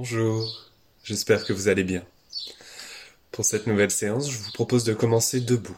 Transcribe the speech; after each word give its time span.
Bonjour, 0.00 0.70
j'espère 1.02 1.44
que 1.44 1.52
vous 1.52 1.66
allez 1.66 1.82
bien. 1.82 2.06
Pour 3.32 3.44
cette 3.44 3.66
nouvelle 3.66 3.90
séance, 3.90 4.30
je 4.30 4.38
vous 4.38 4.52
propose 4.52 4.84
de 4.84 4.94
commencer 4.94 5.40
debout. 5.40 5.76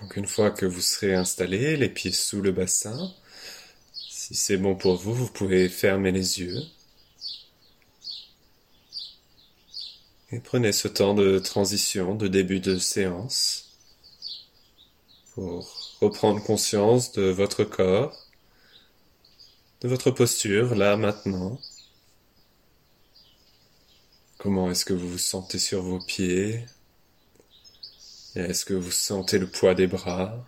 Donc 0.00 0.14
une 0.14 0.28
fois 0.28 0.52
que 0.52 0.66
vous 0.66 0.80
serez 0.80 1.12
installé, 1.12 1.76
les 1.76 1.88
pieds 1.88 2.12
sous 2.12 2.40
le 2.40 2.52
bassin, 2.52 3.12
si 3.92 4.36
c'est 4.36 4.58
bon 4.58 4.76
pour 4.76 4.94
vous, 4.94 5.12
vous 5.12 5.26
pouvez 5.26 5.68
fermer 5.68 6.12
les 6.12 6.38
yeux. 6.38 6.62
Et 10.30 10.38
prenez 10.38 10.70
ce 10.70 10.86
temps 10.86 11.14
de 11.14 11.40
transition, 11.40 12.14
de 12.14 12.28
début 12.28 12.60
de 12.60 12.78
séance, 12.78 13.76
pour 15.34 15.96
reprendre 16.00 16.40
conscience 16.40 17.10
de 17.10 17.22
votre 17.22 17.64
corps, 17.64 18.29
de 19.80 19.88
votre 19.88 20.10
posture, 20.10 20.74
là, 20.74 20.96
maintenant. 20.96 21.58
Comment 24.38 24.70
est-ce 24.70 24.84
que 24.84 24.92
vous 24.94 25.08
vous 25.08 25.18
sentez 25.18 25.58
sur 25.58 25.82
vos 25.82 26.00
pieds? 26.00 26.66
Est-ce 28.34 28.64
que 28.64 28.74
vous 28.74 28.90
sentez 28.90 29.38
le 29.38 29.50
poids 29.50 29.74
des 29.74 29.86
bras? 29.86 30.46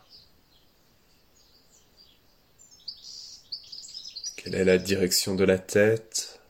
Quelle 4.36 4.55
est 4.55 4.64
la 4.64 4.78
direction 4.78 5.34
de 5.34 5.44
la 5.44 5.58
tête? 5.58 6.41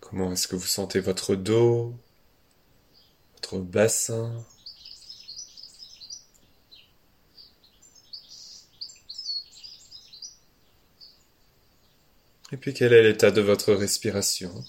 Comment 0.00 0.32
est-ce 0.32 0.46
que 0.46 0.56
vous 0.56 0.66
sentez 0.66 1.00
votre 1.00 1.34
dos, 1.34 1.94
bassin. 3.60 4.44
Et 12.52 12.56
puis 12.58 12.74
quel 12.74 12.92
est 12.92 13.02
l'état 13.02 13.30
de 13.30 13.40
votre 13.40 13.72
respiration 13.72 14.64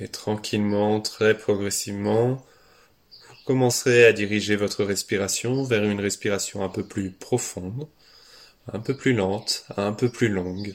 Et 0.00 0.08
tranquillement, 0.30 1.00
très 1.00 1.36
progressivement, 1.36 2.36
vous 3.10 3.44
commencerez 3.46 4.04
à 4.04 4.12
diriger 4.12 4.54
votre 4.54 4.84
respiration 4.84 5.64
vers 5.64 5.82
une 5.82 6.00
respiration 6.00 6.62
un 6.62 6.68
peu 6.68 6.86
plus 6.86 7.10
profonde, 7.10 7.88
un 8.72 8.78
peu 8.78 8.96
plus 8.96 9.12
lente, 9.12 9.64
un 9.76 9.92
peu 9.92 10.10
plus 10.10 10.28
longue. 10.28 10.74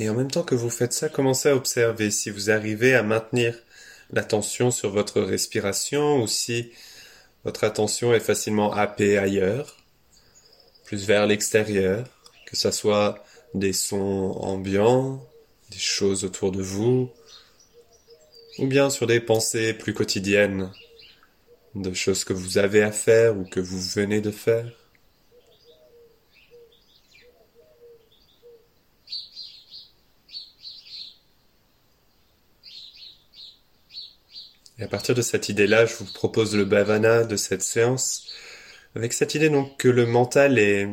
Et 0.00 0.08
en 0.08 0.14
même 0.14 0.30
temps 0.30 0.44
que 0.44 0.54
vous 0.54 0.70
faites 0.70 0.94
ça, 0.94 1.10
commencez 1.10 1.50
à 1.50 1.54
observer 1.54 2.10
si 2.10 2.30
vous 2.30 2.48
arrivez 2.50 2.94
à 2.94 3.02
maintenir 3.02 3.54
l'attention 4.10 4.70
sur 4.70 4.88
votre 4.88 5.20
respiration 5.20 6.22
ou 6.22 6.26
si 6.26 6.72
votre 7.44 7.64
attention 7.64 8.14
est 8.14 8.20
facilement 8.20 8.72
happée 8.72 9.18
ailleurs, 9.18 9.76
plus 10.86 11.04
vers 11.04 11.26
l'extérieur, 11.26 12.08
que 12.46 12.56
ce 12.56 12.70
soit 12.70 13.22
des 13.52 13.74
sons 13.74 14.38
ambiants, 14.40 15.22
des 15.70 15.76
choses 15.76 16.24
autour 16.24 16.50
de 16.50 16.62
vous, 16.62 17.10
ou 18.58 18.66
bien 18.66 18.88
sur 18.88 19.06
des 19.06 19.20
pensées 19.20 19.74
plus 19.74 19.92
quotidiennes, 19.92 20.72
de 21.74 21.92
choses 21.92 22.24
que 22.24 22.32
vous 22.32 22.56
avez 22.56 22.82
à 22.82 22.90
faire 22.90 23.36
ou 23.36 23.44
que 23.44 23.60
vous 23.60 23.78
venez 23.78 24.22
de 24.22 24.30
faire. 24.30 24.79
Et 34.80 34.84
à 34.84 34.88
partir 34.88 35.14
de 35.14 35.20
cette 35.20 35.50
idée-là, 35.50 35.84
je 35.84 35.94
vous 35.96 36.06
propose 36.06 36.56
le 36.56 36.64
bhavana 36.64 37.24
de 37.24 37.36
cette 37.36 37.62
séance, 37.62 38.32
avec 38.96 39.12
cette 39.12 39.34
idée 39.34 39.50
donc 39.50 39.76
que 39.76 39.88
le 39.88 40.06
mental 40.06 40.58
est 40.58 40.88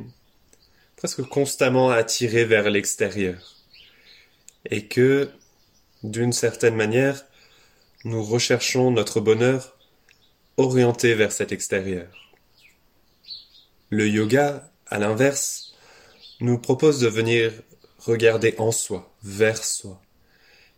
presque 0.98 1.22
constamment 1.22 1.90
attiré 1.90 2.44
vers 2.44 2.70
l'extérieur. 2.70 3.56
Et 4.70 4.88
que, 4.88 5.30
d'une 6.04 6.34
certaine 6.34 6.76
manière, 6.76 7.24
nous 8.04 8.22
recherchons 8.22 8.92
notre 8.92 9.22
bonheur 9.22 9.78
orienté 10.58 11.14
vers 11.14 11.32
cet 11.32 11.54
extérieur. 11.54 12.10
Le 13.90 14.06
yoga, 14.06 14.70
à 14.88 15.00
l'inverse, 15.00 15.76
nous 16.42 16.60
propose 16.60 17.00
de 17.00 17.08
venir 17.08 17.54
regarder 18.00 18.54
en 18.58 18.74
soi, 18.74 19.16
vers 19.24 19.64
soi, 19.64 20.02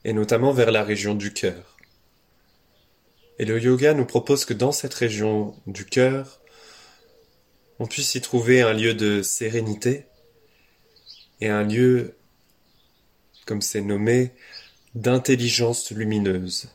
et 0.06 0.14
notamment 0.14 0.53
vers 0.53 0.70
la 0.70 0.84
région 0.84 1.16
du 1.16 1.34
cœur. 1.34 1.78
Et 3.40 3.46
le 3.46 3.58
yoga 3.58 3.94
nous 3.94 4.06
propose 4.06 4.44
que 4.44 4.54
dans 4.54 4.74
cette 4.74 4.94
région 4.94 5.56
du 5.66 5.86
cœur, 5.86 6.42
on 7.80 7.88
puisse 7.88 8.14
y 8.16 8.22
trouver 8.22 8.62
un 8.62 8.74
lieu 8.74 8.94
de 8.94 9.22
sérénité 9.22 10.06
et 11.40 11.48
un 11.48 11.64
lieu, 11.64 12.18
comme 13.46 13.62
c'est 13.62 13.80
nommé, 13.80 14.34
d'intelligence 14.94 15.90
lumineuse. 15.92 16.68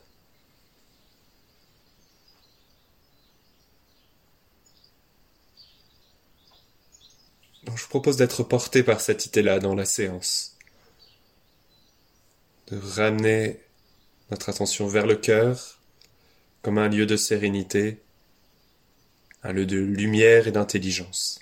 Je 7.67 7.71
vous 7.81 7.89
propose 7.89 8.17
d'être 8.17 8.41
porté 8.41 8.81
par 8.81 9.01
cette 9.01 9.27
idée-là 9.27 9.59
dans 9.59 9.75
la 9.75 9.85
séance, 9.85 10.57
de 12.67 12.77
ramener 12.77 13.59
notre 14.31 14.49
attention 14.49 14.87
vers 14.87 15.05
le 15.05 15.15
cœur 15.15 15.79
comme 16.65 16.79
un 16.79 16.89
lieu 16.89 17.05
de 17.05 17.15
sérénité, 17.15 18.01
un 19.43 19.53
lieu 19.53 19.67
de 19.67 19.77
lumière 19.77 20.47
et 20.47 20.51
d'intelligence. 20.51 21.39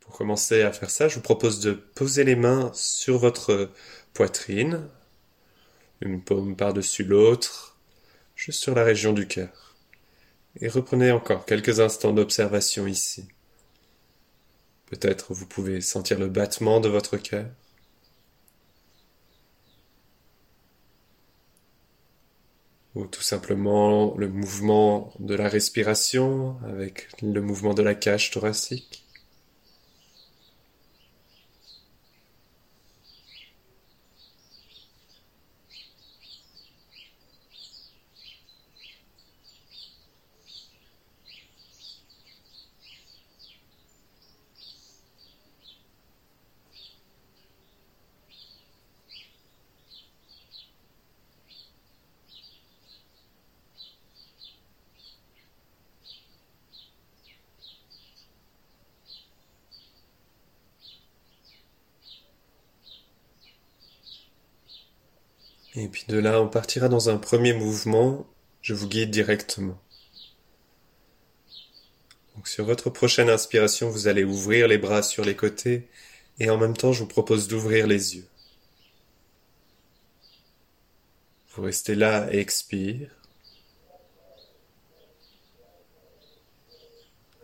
Pour 0.00 0.16
commencer 0.16 0.62
à 0.62 0.72
faire 0.72 0.88
ça, 0.88 1.08
je 1.08 1.16
vous 1.16 1.20
propose 1.20 1.60
de 1.60 1.72
poser 1.72 2.24
les 2.24 2.34
mains 2.34 2.70
sur 2.72 3.18
votre 3.18 3.70
poitrine, 4.14 4.88
une 6.00 6.24
paume 6.24 6.56
par-dessus 6.56 7.04
l'autre, 7.04 7.76
juste 8.36 8.62
sur 8.62 8.74
la 8.74 8.84
région 8.84 9.12
du 9.12 9.28
cœur. 9.28 9.76
Et 10.62 10.68
reprenez 10.68 11.10
encore 11.12 11.44
quelques 11.44 11.80
instants 11.80 12.14
d'observation 12.14 12.86
ici. 12.86 13.28
Peut-être 14.90 15.32
vous 15.32 15.46
pouvez 15.46 15.80
sentir 15.80 16.18
le 16.18 16.28
battement 16.28 16.80
de 16.80 16.88
votre 16.88 17.16
cœur. 17.16 17.46
Ou 22.96 23.06
tout 23.06 23.22
simplement 23.22 24.16
le 24.16 24.28
mouvement 24.28 25.12
de 25.20 25.34
la 25.36 25.48
respiration 25.48 26.58
avec 26.64 27.08
le 27.22 27.40
mouvement 27.40 27.72
de 27.72 27.82
la 27.82 27.94
cage 27.94 28.32
thoracique. 28.32 28.99
De 66.10 66.18
là, 66.18 66.40
on 66.40 66.48
partira 66.48 66.88
dans 66.88 67.08
un 67.08 67.16
premier 67.16 67.52
mouvement. 67.52 68.26
Je 68.62 68.74
vous 68.74 68.88
guide 68.88 69.10
directement. 69.10 69.80
Sur 72.44 72.64
votre 72.64 72.90
prochaine 72.90 73.28
inspiration, 73.28 73.90
vous 73.90 74.08
allez 74.08 74.24
ouvrir 74.24 74.66
les 74.66 74.78
bras 74.78 75.02
sur 75.02 75.24
les 75.24 75.36
côtés 75.36 75.88
et 76.38 76.48
en 76.50 76.56
même 76.56 76.76
temps, 76.76 76.92
je 76.92 77.00
vous 77.00 77.08
propose 77.08 77.48
d'ouvrir 77.48 77.86
les 77.86 78.16
yeux. 78.16 78.26
Vous 81.54 81.62
restez 81.62 81.94
là 81.94 82.28
et 82.32 82.38
expire. 82.38 83.10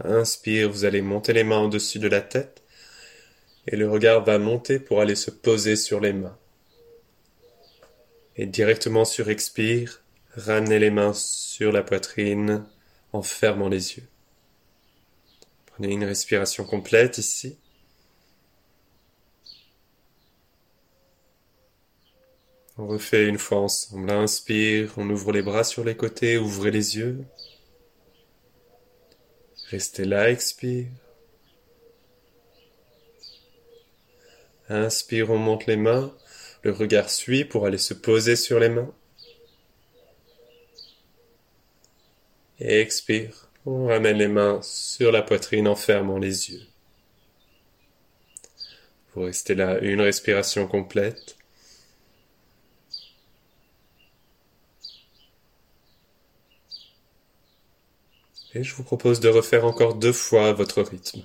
Inspire, 0.03 0.71
vous 0.71 0.85
allez 0.85 1.03
monter 1.03 1.33
les 1.33 1.45
mains 1.45 1.61
au-dessus 1.61 1.99
de 1.99 2.09
la 2.09 2.21
tête 2.21 2.63
et 3.67 3.77
le 3.77 3.89
regard 3.89 4.25
va 4.25 4.39
monter 4.39 4.79
pour 4.79 5.01
aller 5.01 5.17
se 5.17 5.31
poser 5.31 5.77
sur 5.77 6.01
les 6.01 6.13
mains. 6.13 6.39
Et 8.37 8.47
directement 8.47 9.05
sur 9.05 9.31
expire, 9.31 10.03
ramenez 10.35 10.79
les 10.79 10.91
mains 10.91 11.15
sur 11.15 11.73
la 11.73 11.83
poitrine 11.83 12.67
en 13.13 13.23
fermant 13.23 13.69
les 13.69 13.97
yeux. 13.97 14.09
Prenez 15.67 15.93
une 15.93 16.05
respiration 16.05 16.65
complète 16.65 17.19
ici. 17.19 17.59
On 22.79 22.87
refait 22.87 23.27
une 23.27 23.39
fois 23.39 23.61
ensemble. 23.61 24.11
Inspire, 24.11 24.93
on 24.99 25.09
ouvre 25.09 25.33
les 25.33 25.43
bras 25.43 25.65
sur 25.65 25.83
les 25.83 25.97
côtés, 25.97 26.37
ouvrez 26.37 26.71
les 26.71 26.97
yeux. 26.99 27.25
Restez 29.71 30.05
là, 30.05 30.31
expire. 30.31 30.89
Inspire, 34.69 35.31
on 35.31 35.39
monte 35.39 35.67
les 35.67 35.77
mains. 35.77 36.15
Le 36.63 36.73
regard 36.73 37.11
suit 37.11 37.45
pour 37.45 37.67
aller 37.67 37.79
se 37.79 37.95
poser 37.95 38.37
sur 38.37 38.59
les 38.59 38.69
mains. 38.69 38.93
Et 42.59 42.81
expire. 42.81 43.49
On 43.67 43.87
ramène 43.87 44.17
les 44.17 44.29
mains 44.29 44.61
sur 44.63 45.13
la 45.13 45.23
poitrine 45.23 45.69
en 45.69 45.77
fermant 45.77 46.19
les 46.19 46.51
yeux. 46.51 46.63
Vous 49.15 49.23
restez 49.23 49.55
là 49.55 49.79
une 49.81 50.01
respiration 50.01 50.67
complète. 50.67 51.37
Et 58.55 58.63
je 58.63 58.75
vous 58.75 58.85
propose 58.85 59.21
de 59.21 59.29
refaire 59.29 59.67
encore 59.67 59.97
deux 59.97 60.15
fois 60.15 60.53
votre 60.53 60.81
rythme. 60.83 61.23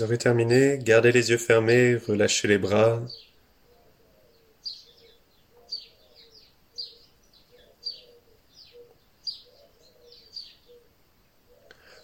Vous 0.00 0.06
aurez 0.06 0.16
terminé, 0.16 0.78
gardez 0.80 1.12
les 1.12 1.28
yeux 1.28 1.36
fermés, 1.36 1.94
relâchez 1.94 2.48
les 2.48 2.56
bras. 2.56 3.02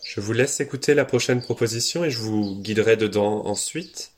Je 0.04 0.20
vous 0.20 0.34
laisse 0.34 0.60
écouter 0.60 0.92
la 0.92 1.06
prochaine 1.06 1.40
proposition 1.40 2.04
et 2.04 2.10
je 2.10 2.18
vous 2.18 2.60
guiderai 2.60 2.98
dedans 2.98 3.46
ensuite. 3.46 4.12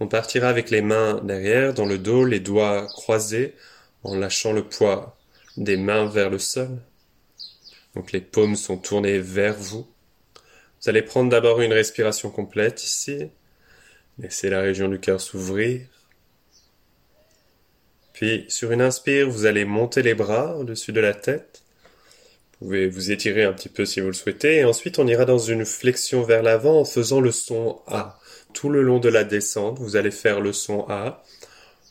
On 0.00 0.08
partira 0.08 0.48
avec 0.48 0.70
les 0.70 0.82
mains 0.82 1.20
derrière, 1.22 1.72
dans 1.72 1.86
le 1.86 1.98
dos, 1.98 2.24
les 2.24 2.40
doigts 2.40 2.88
croisés, 2.88 3.54
en 4.02 4.16
lâchant 4.16 4.52
le 4.52 4.64
poids 4.64 5.16
des 5.56 5.76
mains 5.76 6.06
vers 6.06 6.30
le 6.30 6.40
sol. 6.40 6.80
Donc 7.94 8.10
les 8.10 8.20
paumes 8.20 8.56
sont 8.56 8.76
tournées 8.76 9.20
vers 9.20 9.54
vous. 9.54 9.86
Vous 10.84 10.90
allez 10.90 11.00
prendre 11.00 11.30
d'abord 11.30 11.62
une 11.62 11.72
respiration 11.72 12.28
complète 12.28 12.84
ici. 12.84 13.30
Laissez 14.18 14.50
la 14.50 14.60
région 14.60 14.86
du 14.86 15.00
cœur 15.00 15.18
s'ouvrir. 15.18 15.80
Puis, 18.12 18.44
sur 18.48 18.70
une 18.70 18.82
inspire, 18.82 19.30
vous 19.30 19.46
allez 19.46 19.64
monter 19.64 20.02
les 20.02 20.12
bras 20.12 20.54
au-dessus 20.58 20.92
de 20.92 21.00
la 21.00 21.14
tête. 21.14 21.62
Vous 22.60 22.66
pouvez 22.66 22.86
vous 22.86 23.10
étirer 23.10 23.44
un 23.44 23.54
petit 23.54 23.70
peu 23.70 23.86
si 23.86 24.00
vous 24.00 24.08
le 24.08 24.12
souhaitez. 24.12 24.56
Et 24.56 24.64
ensuite, 24.66 24.98
on 24.98 25.06
ira 25.06 25.24
dans 25.24 25.38
une 25.38 25.64
flexion 25.64 26.22
vers 26.22 26.42
l'avant 26.42 26.80
en 26.80 26.84
faisant 26.84 27.22
le 27.22 27.32
son 27.32 27.80
A. 27.86 28.18
Tout 28.52 28.68
le 28.68 28.82
long 28.82 28.98
de 28.98 29.08
la 29.08 29.24
descente, 29.24 29.78
vous 29.78 29.96
allez 29.96 30.10
faire 30.10 30.42
le 30.42 30.52
son 30.52 30.84
A 30.90 31.22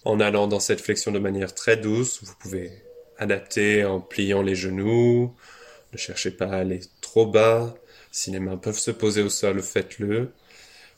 en 0.05 0.19
allant 0.19 0.45
dans 0.45 0.59
cette 0.59 0.81
flexion 0.81 1.11
de 1.11 1.17
manière 1.17 1.55
très 1.55 1.77
douce. 1.77 2.19
Vous 2.21 2.35
pouvez 2.39 2.71
adapter 3.17 3.85
en 3.85 3.99
pliant 3.99 4.43
les 4.43 4.53
genoux. 4.53 5.35
Ne 5.93 5.97
cherchez 5.97 6.29
pas 6.29 6.45
à 6.45 6.57
aller 6.57 6.81
trop 7.01 7.25
bas. 7.25 7.73
Si 8.13 8.30
les 8.30 8.39
mains 8.39 8.57
peuvent 8.57 8.77
se 8.77 8.92
poser 8.92 9.24
au 9.24 9.30
sol, 9.30 9.60
faites-le. 9.63 10.31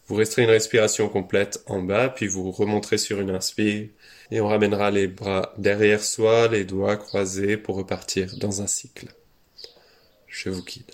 Vous 0.07 0.15
resterez 0.15 0.43
une 0.43 0.49
respiration 0.49 1.07
complète 1.07 1.63
en 1.65 1.81
bas, 1.81 2.09
puis 2.09 2.27
vous 2.27 2.51
remonterez 2.51 2.97
sur 2.97 3.21
une 3.21 3.29
inspire, 3.29 3.87
et 4.31 4.41
on 4.41 4.49
ramènera 4.49 4.91
les 4.91 5.07
bras 5.07 5.53
derrière 5.57 6.03
soi, 6.03 6.49
les 6.49 6.65
doigts 6.65 6.97
croisés 6.97 7.55
pour 7.55 7.77
repartir 7.77 8.35
dans 8.35 8.61
un 8.61 8.67
cycle. 8.67 9.07
Je 10.27 10.49
vous 10.49 10.61
guide. 10.61 10.91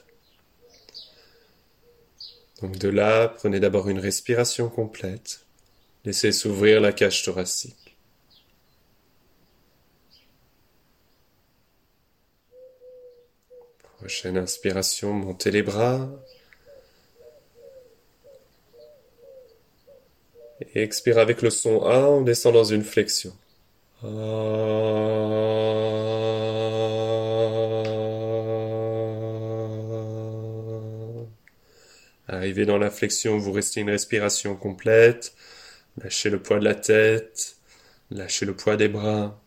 Donc 2.61 2.77
de 2.77 2.89
là, 2.89 3.27
prenez 3.27 3.59
d'abord 3.59 3.89
une 3.89 3.99
respiration 3.99 4.69
complète. 4.69 5.41
Laissez 6.05 6.31
s'ouvrir 6.31 6.81
la 6.81 6.93
cage 6.93 7.23
thoracique. 7.23 7.90
Prochaine 14.01 14.37
inspiration, 14.37 15.13
montez 15.13 15.51
les 15.51 15.61
bras. 15.61 16.09
Et 20.73 20.81
expire 20.81 21.19
avec 21.19 21.43
le 21.43 21.51
son 21.51 21.83
A, 21.83 21.99
on 21.99 22.21
descend 22.21 22.55
dans 22.55 22.63
une 22.63 22.83
flexion. 22.83 23.31
Arrivez 32.27 32.65
dans 32.65 32.79
la 32.79 32.89
flexion, 32.89 33.37
vous 33.37 33.51
restez 33.51 33.81
une 33.81 33.91
respiration 33.91 34.55
complète. 34.55 35.35
Lâchez 36.03 36.31
le 36.31 36.41
poids 36.41 36.57
de 36.57 36.65
la 36.65 36.73
tête. 36.73 37.57
Lâchez 38.09 38.47
le 38.47 38.55
poids 38.55 38.77
des 38.77 38.87
bras. 38.87 39.40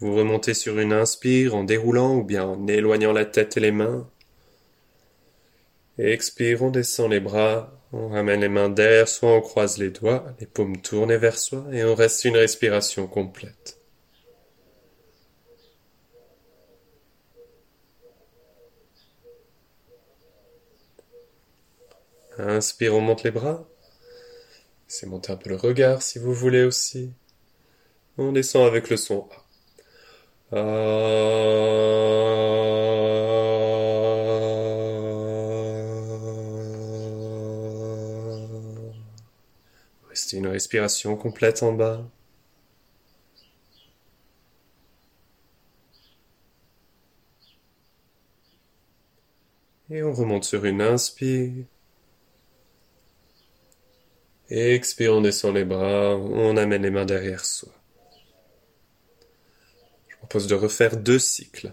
Vous 0.00 0.14
remontez 0.14 0.54
sur 0.54 0.78
une 0.78 0.92
inspire 0.92 1.56
en 1.56 1.64
déroulant 1.64 2.14
ou 2.14 2.22
bien 2.22 2.44
en 2.44 2.66
éloignant 2.68 3.12
la 3.12 3.24
tête 3.24 3.56
et 3.56 3.60
les 3.60 3.72
mains. 3.72 4.08
Expire, 5.98 6.62
on 6.62 6.70
descend 6.70 7.10
les 7.10 7.18
bras, 7.18 7.72
on 7.92 8.08
ramène 8.08 8.40
les 8.40 8.48
mains 8.48 8.68
derrière 8.68 9.08
soit 9.08 9.32
on 9.32 9.40
croise 9.40 9.78
les 9.78 9.90
doigts, 9.90 10.24
les 10.38 10.46
paumes 10.46 10.80
tournées 10.80 11.16
vers 11.16 11.38
soi 11.38 11.64
et 11.72 11.82
on 11.82 11.96
reste 11.96 12.24
une 12.24 12.36
respiration 12.36 13.08
complète. 13.08 13.78
Inspire, 22.38 22.94
on 22.94 23.00
monte 23.00 23.24
les 23.24 23.32
bras. 23.32 23.68
C'est 24.86 25.06
monter 25.06 25.32
un 25.32 25.36
peu 25.36 25.50
le 25.50 25.56
regard 25.56 26.02
si 26.02 26.20
vous 26.20 26.32
voulez 26.32 26.62
aussi. 26.62 27.12
On 28.16 28.30
descend 28.30 28.64
avec 28.64 28.90
le 28.90 28.96
son 28.96 29.28
A. 29.32 29.47
Euh, 30.52 30.58
restez 40.08 40.36
une 40.38 40.46
respiration 40.46 41.16
complète 41.16 41.62
en 41.62 41.72
bas. 41.72 42.02
Et 49.90 50.02
on 50.02 50.12
remonte 50.14 50.44
sur 50.44 50.64
une 50.64 50.80
inspire. 50.80 51.64
Expire, 54.50 55.14
on 55.14 55.20
descend 55.20 55.54
les 55.54 55.64
bras, 55.64 56.16
on 56.16 56.56
amène 56.56 56.82
les 56.82 56.90
mains 56.90 57.04
derrière 57.04 57.44
soi. 57.44 57.77
Propose 60.28 60.46
de 60.46 60.54
refaire 60.54 60.98
deux 60.98 61.18
cycles. 61.18 61.72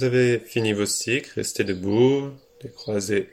Vous 0.00 0.06
avez 0.06 0.38
fini 0.38 0.72
vos 0.72 0.86
cycles, 0.86 1.30
restez 1.36 1.62
debout, 1.62 2.32
décroisez 2.62 3.28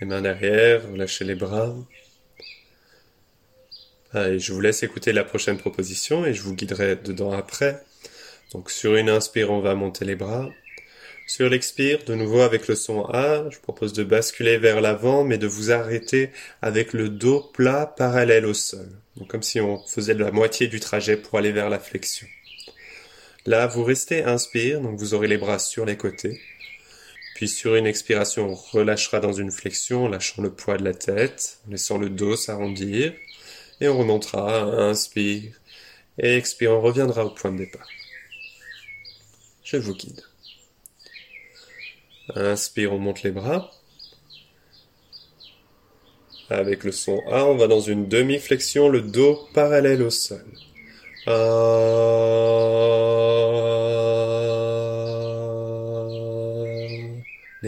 les 0.00 0.06
mains 0.06 0.22
derrière, 0.22 0.88
relâchez 0.88 1.24
les 1.24 1.34
bras. 1.34 1.74
Allez, 4.12 4.38
je 4.38 4.52
vous 4.52 4.60
laisse 4.60 4.84
écouter 4.84 5.12
la 5.12 5.24
prochaine 5.24 5.58
proposition 5.58 6.24
et 6.24 6.32
je 6.32 6.42
vous 6.42 6.54
guiderai 6.54 6.94
dedans 6.94 7.32
après. 7.32 7.82
Donc 8.52 8.70
sur 8.70 8.94
une 8.94 9.08
inspire, 9.08 9.50
on 9.50 9.58
va 9.58 9.74
monter 9.74 10.04
les 10.04 10.14
bras. 10.14 10.48
Sur 11.26 11.48
l'expire, 11.48 12.04
de 12.04 12.14
nouveau 12.14 12.42
avec 12.42 12.68
le 12.68 12.76
son 12.76 13.06
A, 13.06 13.50
je 13.50 13.58
propose 13.58 13.92
de 13.92 14.04
basculer 14.04 14.56
vers 14.56 14.80
l'avant, 14.80 15.24
mais 15.24 15.36
de 15.36 15.48
vous 15.48 15.72
arrêter 15.72 16.30
avec 16.62 16.92
le 16.92 17.08
dos 17.08 17.40
plat 17.40 17.86
parallèle 17.86 18.46
au 18.46 18.54
sol. 18.54 18.86
Donc 19.16 19.26
comme 19.26 19.42
si 19.42 19.60
on 19.60 19.84
faisait 19.84 20.14
la 20.14 20.30
moitié 20.30 20.68
du 20.68 20.78
trajet 20.78 21.16
pour 21.16 21.40
aller 21.40 21.50
vers 21.50 21.70
la 21.70 21.80
flexion. 21.80 22.28
Là, 23.46 23.66
vous 23.66 23.84
restez 23.84 24.24
inspire, 24.24 24.80
donc 24.80 24.98
vous 24.98 25.12
aurez 25.12 25.28
les 25.28 25.36
bras 25.36 25.58
sur 25.58 25.84
les 25.84 25.98
côtés. 25.98 26.40
Puis 27.34 27.48
sur 27.48 27.74
une 27.74 27.86
expiration, 27.86 28.48
on 28.50 28.54
relâchera 28.54 29.20
dans 29.20 29.32
une 29.32 29.50
flexion, 29.50 30.08
lâchant 30.08 30.40
le 30.40 30.50
poids 30.50 30.78
de 30.78 30.84
la 30.84 30.94
tête, 30.94 31.58
laissant 31.68 31.98
le 31.98 32.08
dos 32.08 32.36
s'arrondir. 32.36 33.12
Et 33.80 33.88
on 33.88 33.98
remontera, 33.98 34.62
inspire. 34.62 35.52
Et 36.16 36.36
expire, 36.36 36.72
on 36.72 36.80
reviendra 36.80 37.26
au 37.26 37.30
point 37.30 37.52
de 37.52 37.58
départ. 37.58 37.88
Je 39.62 39.76
vous 39.76 39.94
guide. 39.94 40.22
Inspire, 42.34 42.92
on 42.92 42.98
monte 42.98 43.24
les 43.24 43.32
bras. 43.32 43.70
Avec 46.48 46.84
le 46.84 46.92
son 46.92 47.20
A, 47.30 47.44
on 47.44 47.56
va 47.56 47.66
dans 47.66 47.80
une 47.80 48.08
demi-flexion, 48.08 48.88
le 48.88 49.02
dos 49.02 49.48
parallèle 49.52 50.02
au 50.02 50.10
sol. 50.10 50.46
Les 51.26 51.32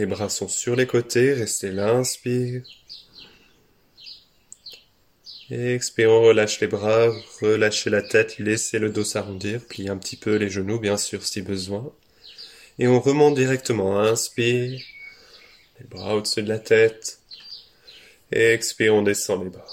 bras 0.05 0.29
sont 0.29 0.47
sur 0.47 0.75
les 0.75 0.85
côtés, 0.85 1.33
restez 1.33 1.71
là, 1.71 1.89
inspire. 1.89 2.61
Expire, 5.49 6.11
on 6.11 6.21
relâche 6.21 6.59
les 6.59 6.67
bras, 6.67 7.07
relâchez 7.41 7.89
la 7.89 8.03
tête, 8.03 8.37
laissez 8.37 8.77
le 8.77 8.91
dos 8.91 9.03
s'arrondir, 9.03 9.65
pliez 9.65 9.89
un 9.89 9.97
petit 9.97 10.17
peu 10.17 10.35
les 10.35 10.51
genoux, 10.51 10.79
bien 10.79 10.97
sûr, 10.97 11.23
si 11.23 11.41
besoin. 11.41 11.91
Et 12.77 12.87
on 12.87 12.99
remonte 12.99 13.33
directement, 13.33 13.99
inspire. 13.99 14.79
Les 15.79 15.87
bras 15.87 16.15
au-dessus 16.15 16.43
de 16.43 16.49
la 16.49 16.59
tête. 16.59 17.17
Expire, 18.31 18.93
on 18.93 19.01
descend 19.01 19.45
les 19.45 19.49
bras. 19.49 19.65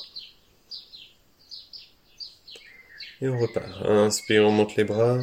Et 3.24 3.28
on 3.30 3.38
repart. 3.38 3.86
Inspire, 3.86 4.44
on 4.44 4.50
monte 4.50 4.76
les 4.76 4.84
bras. 4.84 5.18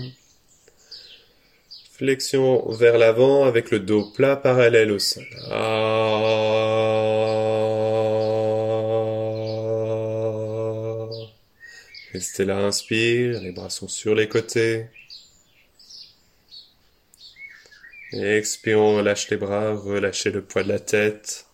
Flexion 1.91 2.67
vers 2.72 2.98
l'avant 2.98 3.46
avec 3.46 3.70
le 3.70 3.79
dos 3.79 4.10
plat 4.10 4.36
parallèle 4.36 4.91
au 4.91 4.98
sol. 4.98 5.24
Restez 12.12 12.46
là, 12.46 12.58
inspire, 12.58 13.39
les 13.39 13.51
bras 13.51 13.70
sont 13.70 13.88
sur 13.88 14.15
les 14.15 14.27
côtés. 14.27 14.88
Expire, 18.13 18.79
on 18.79 18.98
relâche 18.98 19.29
les 19.29 19.38
bras, 19.38 19.75
relâchez 19.75 20.31
le 20.31 20.41
poids 20.41 20.63
de 20.63 20.70
la 20.70 20.79
tête. 20.79 21.46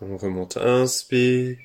On 0.00 0.16
remonte, 0.16 0.56
inspire. 0.56 1.56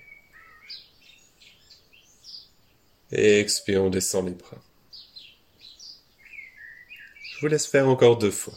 Et 3.11 3.39
expire, 3.39 3.83
on 3.83 3.89
descend 3.89 4.25
les 4.27 4.33
bras. 4.33 4.57
Je 7.23 7.39
vous 7.41 7.47
laisse 7.47 7.67
faire 7.67 7.87
encore 7.87 8.17
deux 8.17 8.31
fois. 8.31 8.53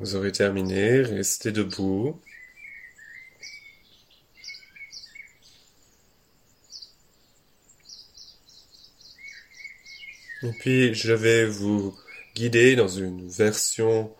Vous 0.00 0.16
aurez 0.16 0.32
terminé, 0.32 1.02
restez 1.02 1.52
debout. 1.52 2.18
Et 10.42 10.52
puis 10.58 10.94
je 10.94 11.12
vais 11.12 11.44
vous 11.44 11.94
guider 12.34 12.76
dans 12.76 12.88
une 12.88 13.28
version 13.28 14.10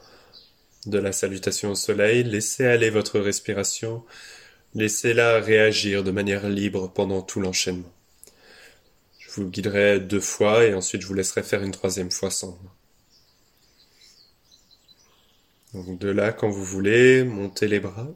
de 0.85 0.99
la 0.99 1.13
salutation 1.13 1.71
au 1.71 1.75
soleil. 1.75 2.25
Laissez 2.25 2.67
aller 2.67 2.91
votre 2.91 3.19
respiration. 3.19 4.05
Laissez-la 4.75 5.41
réagir 5.41 6.05
de 6.05 6.11
manière 6.11 6.47
libre 6.49 6.93
pendant 6.93 7.23
tout 7.23 7.41
l'enchaînement. 7.41 7.93
Je 9.19 9.31
vous 9.31 9.49
guiderai 9.49 9.99
deux 10.01 10.21
fois 10.21 10.67
et 10.67 10.75
ensuite 10.75 11.01
je 11.01 11.07
vous 11.07 11.15
laisserai 11.15 11.43
faire 11.43 11.63
une 11.63 11.73
troisième 11.73 12.11
fois 12.11 12.31
sans 12.31 12.59
moi. 12.63 12.80
De 15.87 16.09
là, 16.11 16.33
quand 16.33 16.51
vous 16.51 16.65
voulez, 16.65 17.25
montez 17.25 17.69
les 17.69 17.81
bras. 17.81 18.09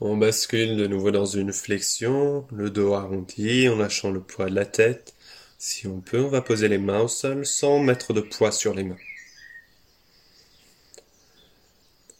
On 0.00 0.16
bascule 0.16 0.76
de 0.76 0.86
nouveau 0.86 1.10
dans 1.10 1.24
une 1.24 1.52
flexion, 1.52 2.46
le 2.52 2.70
dos 2.70 2.94
arrondi, 2.94 3.68
en 3.68 3.76
lâchant 3.76 4.10
le 4.10 4.20
poids 4.20 4.50
de 4.50 4.54
la 4.54 4.66
tête. 4.66 5.14
Si 5.58 5.86
on 5.86 6.00
peut, 6.00 6.20
on 6.20 6.28
va 6.28 6.42
poser 6.42 6.68
les 6.68 6.78
mains 6.78 7.00
au 7.00 7.08
sol 7.08 7.46
sans 7.46 7.78
mettre 7.78 8.12
de 8.12 8.20
poids 8.20 8.52
sur 8.52 8.74
les 8.74 8.84
mains. 8.84 8.98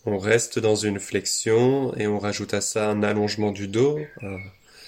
On 0.07 0.19
reste 0.19 0.59
dans 0.59 0.76
une 0.76 1.00
flexion 1.00 1.95
et 1.97 2.07
on 2.07 2.19
rajoute 2.19 2.54
à 2.54 2.61
ça 2.61 2.90
un 2.90 3.02
allongement 3.02 3.52
du 3.52 3.69
dos, 3.69 3.99
un 4.23 4.38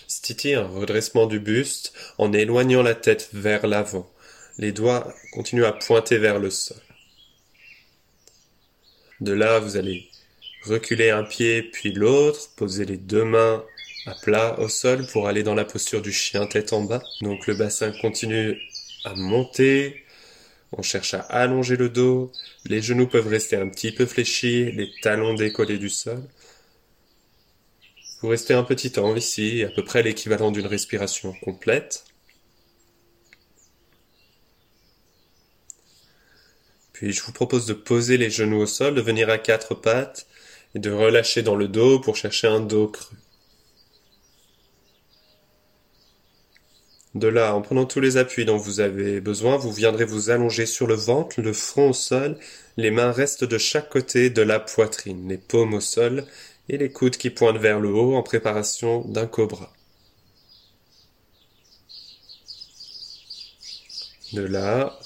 stiti, 0.09 0.55
un 0.55 0.67
redressement 0.67 1.27
du 1.27 1.41
buste, 1.41 1.93
en 2.19 2.33
éloignant 2.33 2.83
la 2.83 2.95
tête 2.95 3.31
vers 3.33 3.67
l'avant. 3.67 4.11
Les 4.59 4.73
doigts 4.73 5.15
continuent 5.33 5.65
à 5.65 5.73
pointer 5.73 6.19
vers 6.19 6.39
le 6.39 6.51
sol. 6.51 6.86
De 9.21 9.33
là, 9.33 9.59
vous 9.59 9.77
allez 9.77 10.09
reculer 10.65 11.11
un 11.11 11.25
pied 11.25 11.63
puis 11.63 11.93
l'autre, 11.93 12.51
poser 12.57 12.85
les 12.85 12.97
deux 12.97 13.25
mains 13.25 13.65
à 14.07 14.15
plat 14.15 14.59
au 14.61 14.69
sol 14.69 15.07
pour 15.13 15.29
aller 15.29 15.43
dans 15.43 15.55
la 15.55 15.65
posture 15.65 16.03
du 16.03 16.13
chien 16.13 16.47
tête 16.47 16.73
en 16.73 16.83
bas. 16.83 17.03
Donc 17.23 17.47
le 17.47 17.55
bassin 17.55 17.93
continue 18.01 18.61
à 19.05 19.15
monter. 19.15 20.05
On 20.73 20.83
cherche 20.83 21.15
à 21.15 21.21
allonger 21.21 21.77
le 21.77 21.89
dos. 21.89 22.33
Les 22.65 22.83
genoux 22.83 23.07
peuvent 23.07 23.29
rester 23.29 23.57
un 23.57 23.69
petit 23.69 23.93
peu 23.93 24.07
fléchis, 24.07 24.73
les 24.73 24.91
talons 25.03 25.35
décollés 25.35 25.79
du 25.79 25.89
sol. 25.91 26.23
Vous 28.21 28.29
restez 28.29 28.55
un 28.55 28.65
petit 28.65 28.93
temps 28.93 29.15
ici, 29.15 29.63
à 29.65 29.69
peu 29.69 29.85
près 29.85 30.03
l'équivalent 30.03 30.51
d'une 30.51 30.67
respiration 30.67 31.33
complète. 31.43 32.05
Puis 36.97 37.13
je 37.13 37.23
vous 37.23 37.33
propose 37.33 37.67
de 37.67 37.75
poser 37.75 38.17
les 38.17 38.31
genoux 38.31 38.63
au 38.63 38.67
sol, 38.67 38.95
de 38.95 39.03
venir 39.03 39.29
à 39.29 39.37
quatre 39.37 39.75
pattes 39.75 40.27
et 40.75 40.79
de 40.79 40.91
relâcher 40.91 41.43
dans 41.43 41.55
le 41.55 41.69
dos 41.69 42.01
pour 42.01 42.17
chercher 42.17 42.47
un 42.47 42.61
dos 42.61 42.89
creux. 42.89 43.19
De 47.15 47.29
là, 47.29 47.55
en 47.55 47.61
prenant 47.61 47.85
tous 47.85 48.01
les 48.01 48.17
appuis 48.17 48.47
dont 48.47 48.57
vous 48.57 48.81
avez 48.81 49.21
besoin, 49.21 49.59
vous 49.59 49.73
viendrez 49.73 50.07
vous 50.07 50.31
allonger 50.31 50.65
sur 50.65 50.87
le 50.87 50.95
ventre, 50.95 51.43
le 51.43 51.53
front 51.53 51.91
au 51.91 51.93
sol, 51.93 52.39
les 52.79 52.91
mains 52.91 53.13
restent 53.13 53.45
de 53.45 53.59
chaque 53.59 53.91
côté 53.91 54.31
de 54.31 54.41
la 54.41 54.59
poitrine, 54.59 55.29
les 55.29 55.37
paumes 55.37 55.75
au 55.75 55.81
sol 55.81 56.25
et 56.71 56.79
les 56.79 56.91
coudes 56.91 57.19
qui 57.19 57.29
pointent 57.29 57.59
vers 57.59 57.79
le 57.79 57.91
haut 57.91 58.17
en 58.17 58.23
préparation 58.23 59.03
d'un 59.03 59.27
cobra. 59.27 59.71
De 64.33 64.41
là, 64.43 64.99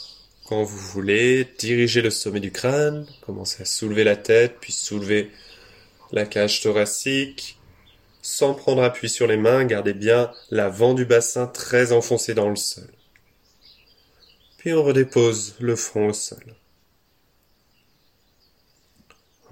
quand 0.50 0.64
vous 0.64 0.78
voulez, 0.78 1.46
dirigez 1.60 2.02
le 2.02 2.10
sommet 2.10 2.40
du 2.40 2.50
crâne, 2.50 3.06
commencez 3.24 3.62
à 3.62 3.64
soulever 3.64 4.02
la 4.02 4.16
tête, 4.16 4.56
puis 4.60 4.72
soulever 4.72 5.30
la 6.10 6.26
cage 6.26 6.60
thoracique. 6.60 7.56
Sans 8.20 8.54
prendre 8.54 8.82
appui 8.82 9.08
sur 9.08 9.28
les 9.28 9.36
mains, 9.36 9.64
gardez 9.64 9.94
bien 9.94 10.32
l'avant 10.50 10.92
du 10.92 11.04
bassin 11.04 11.46
très 11.46 11.92
enfoncé 11.92 12.34
dans 12.34 12.48
le 12.48 12.56
sol. 12.56 12.90
Puis 14.58 14.72
on 14.72 14.82
redépose 14.82 15.54
le 15.60 15.76
front 15.76 16.08
au 16.08 16.12
sol. 16.12 16.56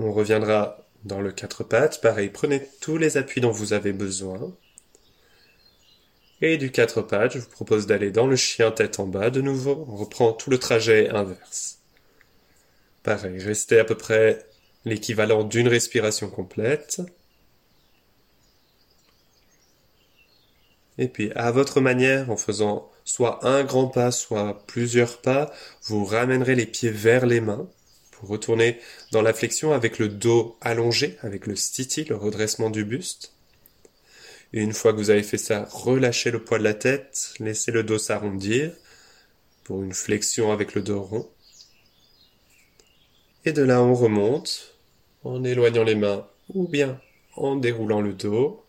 On 0.01 0.13
reviendra 0.13 0.85
dans 1.05 1.21
le 1.21 1.31
quatre 1.31 1.63
pattes. 1.63 2.01
Pareil, 2.01 2.29
prenez 2.29 2.69
tous 2.81 2.99
les 2.99 3.17
appuis 3.17 3.41
dont 3.41 3.53
vous 3.53 3.73
avez 3.73 3.93
besoin. 3.93 4.53
Et 6.41 6.57
du 6.57 6.71
quatre 6.71 7.03
pattes, 7.03 7.35
je 7.35 7.39
vous 7.41 7.49
propose 7.49 7.87
d'aller 7.87 8.11
dans 8.11 8.27
le 8.27 8.37
chien 8.37 8.71
tête 8.71 9.01
en 9.01 9.07
bas 9.07 9.31
de 9.31 9.41
nouveau. 9.41 9.85
On 9.89 9.97
reprend 9.97 10.33
tout 10.33 10.51
le 10.51 10.59
trajet 10.59 11.09
inverse. 11.09 11.79
Pareil, 13.03 13.39
restez 13.39 13.81
à 13.81 13.85
peu 13.85 13.97
près 13.97 14.47
l'équivalent 14.85 15.43
d'une 15.43 15.69
respiration 15.69 16.31
complète. 16.31 17.01
Et 20.99 21.09
puis, 21.09 21.33
à 21.35 21.51
votre 21.51 21.81
manière, 21.81 22.31
en 22.31 22.37
faisant 22.37 22.91
soit 23.05 23.45
un 23.47 23.65
grand 23.65 23.89
pas, 23.89 24.11
soit 24.11 24.65
plusieurs 24.67 25.19
pas, 25.19 25.53
vous 25.85 26.05
ramènerez 26.05 26.55
les 26.55 26.67
pieds 26.67 26.91
vers 26.91 27.27
les 27.27 27.41
mains 27.41 27.69
pour 28.13 28.29
retourner 28.29 28.79
dans 29.13 29.23
la 29.23 29.33
flexion 29.33 29.73
avec 29.73 29.99
le 29.99 30.09
dos 30.09 30.57
allongé, 30.61 31.17
avec 31.23 31.47
le 31.47 31.57
stiti, 31.57 32.05
le 32.05 32.17
redressement 32.17 32.71
du 32.71 32.85
buste. 32.85 33.33
Une 34.53 34.73
fois 34.73 34.93
que 34.93 34.99
vous 34.99 35.11
avez 35.11 35.23
fait 35.23 35.39
ça, 35.39 35.69
relâchez 35.71 36.31
le 36.31 36.43
poids 36.43 36.59
de 36.59 36.65
la 36.65 36.75
tête, 36.75 37.35
laissez 37.39 37.71
le 37.71 37.83
dos 37.83 37.99
s'arrondir 37.99 38.73
pour 39.65 39.83
une 39.83 39.93
flexion 39.93 40.53
avec 40.53 40.75
le 40.75 40.81
dos 40.81 41.03
rond. 41.03 41.31
Et 43.45 43.53
de 43.53 43.63
là, 43.63 43.83
on 43.83 43.95
remonte 43.95 44.75
en 45.23 45.45
éloignant 45.45 45.85
les 45.85 45.95
mains 45.95 46.27
ou 46.55 46.67
bien 46.67 47.01
en 47.37 47.57
déroulant 47.57 48.01
le 48.01 48.15
dos. 48.15 48.65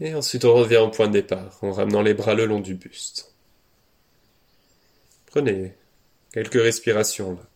Et 0.00 0.14
ensuite, 0.14 0.44
on 0.44 0.54
revient 0.54 0.78
au 0.78 0.90
point 0.90 1.08
de 1.08 1.12
départ 1.12 1.58
en 1.62 1.72
ramenant 1.72 2.02
les 2.02 2.14
bras 2.14 2.34
le 2.34 2.46
long 2.46 2.60
du 2.60 2.74
buste. 2.74 3.34
Prenez 5.26 5.74
quelques 6.32 6.60
respirations 6.60 7.32
là. 7.32 7.51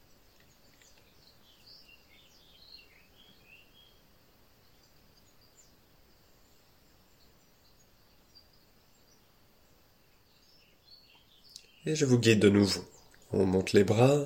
Et 11.87 11.95
je 11.95 12.05
vous 12.05 12.19
guide 12.19 12.41
de 12.41 12.49
nouveau. 12.49 12.85
On 13.33 13.47
monte 13.47 13.73
les 13.73 13.85
bras. 13.85 14.25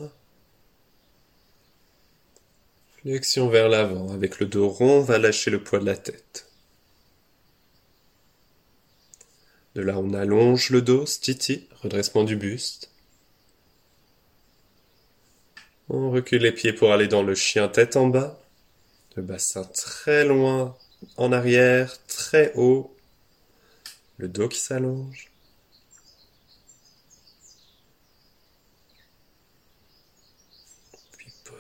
Flexion 3.03 3.51
vers 3.51 3.69
l'avant. 3.69 4.13
Avec 4.13 4.41
le 4.41 4.47
dos 4.47 4.69
rond, 4.69 5.01
on 5.01 5.03
va 5.03 5.19
lâcher 5.19 5.51
le 5.51 5.63
poids 5.63 5.79
de 5.79 5.85
la 5.85 5.97
tête. 5.97 6.47
De 9.75 9.83
là, 9.83 9.99
on 9.99 10.15
allonge 10.15 10.71
le 10.71 10.81
dos, 10.81 11.05
stiti, 11.05 11.69
redressement 11.83 12.25
du 12.25 12.35
buste. 12.35 12.91
On 15.91 16.11
recule 16.11 16.43
les 16.43 16.53
pieds 16.53 16.73
pour 16.73 16.93
aller 16.93 17.09
dans 17.09 17.23
le 17.23 17.35
chien 17.35 17.69
tête 17.69 17.97
en 17.97 18.07
bas. 18.07 18.41
Le 19.17 19.23
bassin 19.23 19.65
très 19.65 20.25
loin 20.25 20.77
en 21.19 21.31
arrière, 21.31 21.99
très 22.07 22.53
haut. 22.55 22.97
Le 24.17 24.29
dos 24.29 24.49
qui 24.49 24.61
s'allonge. 24.61 25.30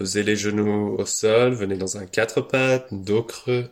Posez 0.00 0.22
les 0.22 0.34
genoux 0.34 0.96
au 0.98 1.04
sol, 1.04 1.52
venez 1.52 1.76
dans 1.76 1.98
un 1.98 2.06
quatre 2.06 2.40
pattes, 2.40 2.88
dos 2.90 3.22
creux. 3.22 3.68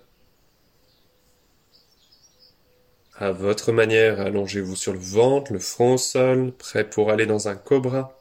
À 3.17 3.33
votre 3.33 3.73
manière, 3.73 4.21
allongez-vous 4.21 4.77
sur 4.77 4.93
le 4.93 4.99
ventre, 4.99 5.55
le 5.55 5.59
front 5.59 5.95
au 5.95 5.97
sol, 5.97 6.53
prêt 6.53 6.85
pour 6.85 7.11
aller 7.11 7.25
dans 7.25 7.49
un 7.49 7.57
cobra. 7.57 8.21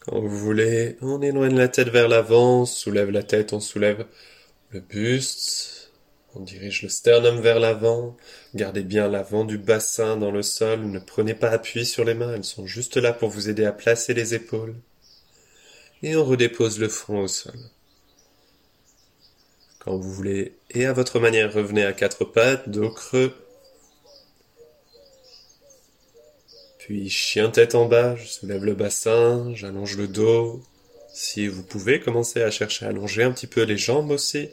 Quand 0.00 0.20
vous 0.20 0.38
voulez, 0.38 0.96
on 1.02 1.20
éloigne 1.20 1.54
la 1.54 1.68
tête 1.68 1.90
vers 1.90 2.08
l'avant, 2.08 2.64
soulève 2.64 3.10
la 3.10 3.22
tête, 3.22 3.52
on 3.52 3.60
soulève 3.60 4.06
le 4.70 4.80
buste, 4.80 5.92
on 6.34 6.40
dirige 6.40 6.82
le 6.82 6.88
sternum 6.88 7.42
vers 7.42 7.60
l'avant, 7.60 8.16
gardez 8.54 8.84
bien 8.84 9.06
l'avant 9.06 9.44
du 9.44 9.58
bassin 9.58 10.16
dans 10.16 10.30
le 10.30 10.42
sol, 10.42 10.80
ne 10.86 10.98
prenez 10.98 11.34
pas 11.34 11.50
appui 11.50 11.84
sur 11.84 12.06
les 12.06 12.14
mains, 12.14 12.36
elles 12.36 12.44
sont 12.44 12.64
juste 12.64 12.96
là 12.96 13.12
pour 13.12 13.28
vous 13.28 13.50
aider 13.50 13.66
à 13.66 13.72
placer 13.72 14.14
les 14.14 14.32
épaules 14.32 14.76
et 16.02 16.16
on 16.16 16.24
redépose 16.24 16.78
le 16.78 16.88
front 16.88 17.22
au 17.22 17.28
sol. 17.28 17.58
Quand 19.78 19.96
vous 19.96 20.12
voulez, 20.12 20.54
et 20.70 20.86
à 20.86 20.92
votre 20.92 21.18
manière, 21.18 21.52
revenez 21.52 21.84
à 21.84 21.92
quatre 21.92 22.24
pattes, 22.24 22.68
dos 22.68 22.90
creux. 22.90 23.34
Puis 26.78 27.10
chien 27.10 27.50
tête 27.50 27.74
en 27.74 27.86
bas, 27.86 28.16
je 28.16 28.26
soulève 28.26 28.64
le 28.64 28.74
bassin, 28.74 29.52
j'allonge 29.54 29.96
le 29.96 30.08
dos. 30.08 30.62
Si 31.12 31.46
vous 31.46 31.62
pouvez, 31.62 32.00
commencez 32.00 32.42
à 32.42 32.50
chercher 32.50 32.86
à 32.86 32.88
allonger 32.88 33.22
un 33.22 33.32
petit 33.32 33.46
peu 33.46 33.62
les 33.62 33.76
jambes 33.76 34.10
aussi, 34.10 34.50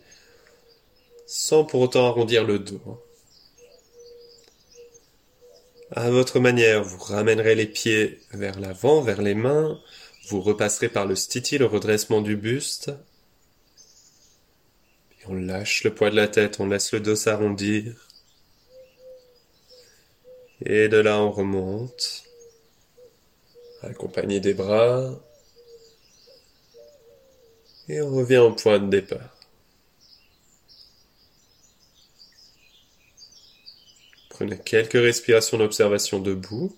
sans 1.25 1.63
pour 1.63 1.81
autant 1.81 2.07
arrondir 2.07 2.43
le 2.43 2.59
dos. 2.59 3.01
À 5.91 6.11
votre 6.11 6.39
manière, 6.39 6.83
vous 6.83 6.99
ramènerez 6.99 7.55
les 7.55 7.65
pieds 7.65 8.19
vers 8.31 8.59
l'avant, 8.59 9.01
vers 9.01 9.21
les 9.21 9.33
mains, 9.33 9.79
vous 10.29 10.41
repasserez 10.41 10.89
par 10.89 11.07
le 11.07 11.15
stiti, 11.15 11.57
le 11.57 11.65
redressement 11.65 12.21
du 12.21 12.35
buste. 12.35 12.91
On 15.27 15.33
lâche 15.33 15.83
le 15.83 15.93
poids 15.93 16.11
de 16.11 16.15
la 16.15 16.27
tête, 16.27 16.59
on 16.59 16.67
laisse 16.67 16.91
le 16.91 16.99
dos 16.99 17.15
s'arrondir. 17.15 18.07
Et 20.65 20.87
de 20.87 20.97
là, 20.97 21.19
on 21.19 21.31
remonte, 21.31 22.23
accompagné 23.81 24.39
des 24.39 24.53
bras. 24.53 25.19
Et 27.87 28.01
on 28.01 28.15
revient 28.15 28.37
au 28.37 28.53
point 28.53 28.77
de 28.77 28.89
départ. 28.89 29.35
Prenez 34.29 34.59
quelques 34.59 34.93
respirations 34.93 35.57
d'observation 35.57 36.19
debout. 36.19 36.75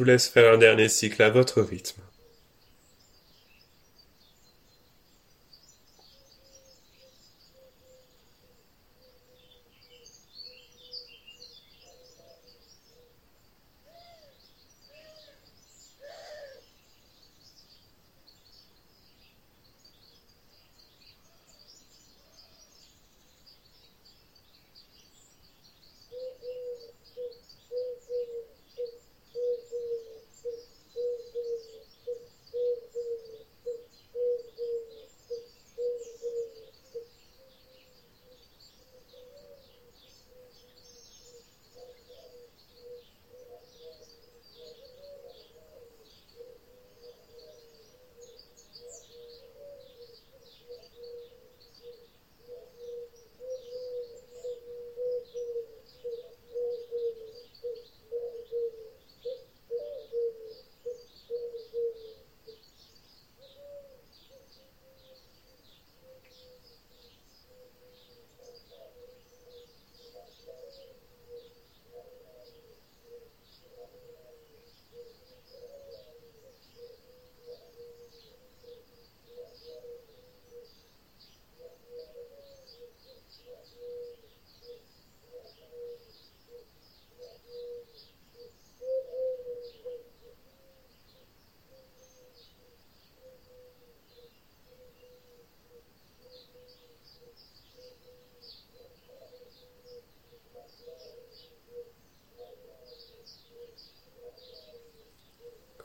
Vous 0.00 0.04
laisse 0.04 0.28
faire 0.28 0.54
un 0.54 0.56
dernier 0.56 0.88
cycle 0.88 1.22
à 1.22 1.28
votre 1.28 1.60
rythme. 1.60 2.00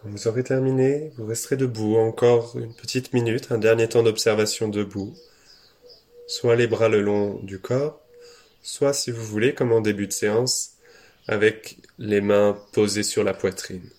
Vous 0.05 0.27
aurez 0.27 0.43
terminé, 0.43 1.11
vous 1.17 1.25
resterez 1.25 1.57
debout 1.57 1.97
encore 1.97 2.57
une 2.57 2.73
petite 2.73 3.13
minute, 3.13 3.51
un 3.51 3.57
dernier 3.57 3.89
temps 3.89 4.03
d'observation 4.03 4.67
debout. 4.67 5.15
Soit 6.27 6.55
les 6.55 6.67
bras 6.67 6.89
le 6.89 7.01
long 7.01 7.39
du 7.43 7.59
corps, 7.59 7.99
soit 8.61 8.93
si 8.93 9.11
vous 9.11 9.23
voulez, 9.23 9.53
comme 9.53 9.71
en 9.71 9.81
début 9.81 10.07
de 10.07 10.13
séance, 10.13 10.73
avec 11.27 11.77
les 11.97 12.21
mains 12.21 12.57
posées 12.71 13.03
sur 13.03 13.23
la 13.23 13.33
poitrine. 13.33 13.89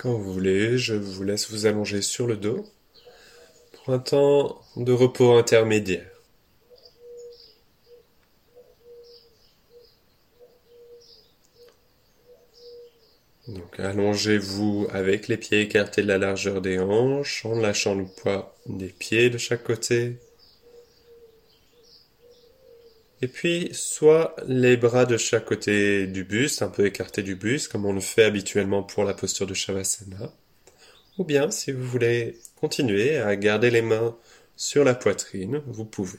Quand 0.00 0.14
vous 0.14 0.32
voulez, 0.32 0.78
je 0.90 0.96
vous 0.96 1.22
laisse 1.22 1.50
vous 1.50 1.66
allonger 1.66 2.02
sur 2.02 2.26
le 2.26 2.36
dos 2.36 2.66
pour 3.72 3.94
un 3.94 4.00
temps 4.00 4.60
de 4.76 4.92
repos 4.92 5.34
intermédiaire. 5.34 6.10
Donc 13.46 13.78
allongez-vous 13.78 14.88
avec 14.92 15.28
les 15.28 15.36
pieds 15.36 15.60
écartés 15.60 16.02
de 16.02 16.08
la 16.08 16.18
largeur 16.18 16.60
des 16.60 16.80
hanches 16.80 17.44
en 17.46 17.54
lâchant 17.54 17.94
le 17.94 18.06
poids 18.06 18.56
des 18.66 18.88
pieds 18.88 19.30
de 19.30 19.38
chaque 19.38 19.62
côté. 19.62 20.16
Et 23.22 23.28
puis, 23.28 23.68
soit 23.72 24.34
les 24.46 24.76
bras 24.76 25.04
de 25.04 25.18
chaque 25.18 25.44
côté 25.44 26.06
du 26.06 26.24
buste, 26.24 26.62
un 26.62 26.68
peu 26.68 26.86
écartés 26.86 27.22
du 27.22 27.36
buste, 27.36 27.70
comme 27.70 27.84
on 27.84 27.92
le 27.92 28.00
fait 28.00 28.24
habituellement 28.24 28.82
pour 28.82 29.04
la 29.04 29.14
posture 29.14 29.46
de 29.46 29.54
Shavasana. 29.54 30.32
Ou 31.18 31.24
bien, 31.24 31.50
si 31.52 31.70
vous 31.70 31.84
voulez 31.86 32.40
continuer 32.56 33.16
à 33.18 33.36
garder 33.36 33.70
les 33.70 33.82
mains 33.82 34.16
sur 34.56 34.82
la 34.84 34.94
poitrine, 34.94 35.62
vous 35.66 35.84
pouvez. 35.84 36.18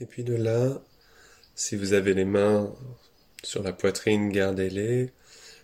Et 0.00 0.06
puis 0.06 0.22
de 0.22 0.34
là, 0.34 0.80
si 1.56 1.74
vous 1.74 1.92
avez 1.92 2.14
les 2.14 2.24
mains 2.24 2.72
sur 3.42 3.62
la 3.62 3.72
poitrine, 3.72 4.30
gardez-les. 4.30 5.10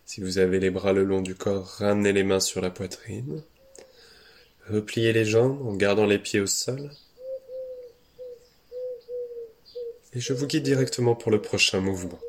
Si 0.06 0.20
vous 0.20 0.38
avez 0.38 0.58
les 0.58 0.70
bras 0.70 0.92
le 0.92 1.04
long 1.04 1.22
du 1.22 1.34
corps, 1.34 1.66
ramenez 1.78 2.12
les 2.12 2.24
mains 2.24 2.40
sur 2.40 2.60
la 2.60 2.70
poitrine. 2.70 3.42
Repliez 4.68 5.12
les 5.12 5.24
jambes 5.24 5.64
en 5.66 5.74
gardant 5.74 6.06
les 6.06 6.18
pieds 6.18 6.40
au 6.40 6.46
sol. 6.46 6.90
Et 10.14 10.20
je 10.20 10.32
vous 10.32 10.46
guide 10.46 10.64
directement 10.64 11.14
pour 11.14 11.30
le 11.30 11.40
prochain 11.40 11.80
mouvement. 11.80 12.20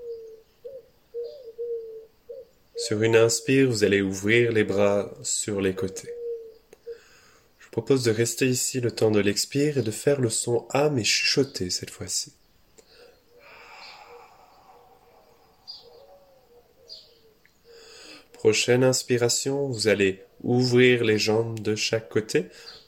Sur 2.76 3.02
une 3.02 3.16
inspire, 3.16 3.68
vous 3.70 3.84
allez 3.84 4.02
ouvrir 4.02 4.52
les 4.52 4.64
bras 4.64 5.12
sur 5.24 5.60
les 5.60 5.74
côtés. 5.74 6.14
Propose 7.76 8.04
de 8.04 8.12
rester 8.12 8.48
ici 8.48 8.80
le 8.80 8.90
temps 8.90 9.12
de 9.12 9.20
l'expire 9.20 9.78
et 9.78 9.82
de 9.82 9.92
faire 9.92 10.22
le 10.22 10.30
son 10.30 10.66
A 10.70 10.90
mais 10.90 11.04
chuchoter 11.04 11.70
cette 11.70 11.90
fois-ci. 11.90 12.32
Prochaine 18.32 18.86
inspiration, 18.86 19.68
vous 19.68 19.90
allez 19.90 20.24
ouvrir 20.42 21.04
les 21.04 21.20
jambes 21.20 21.60
de 21.60 21.76
chaque 21.76 22.08
côté 22.08 22.46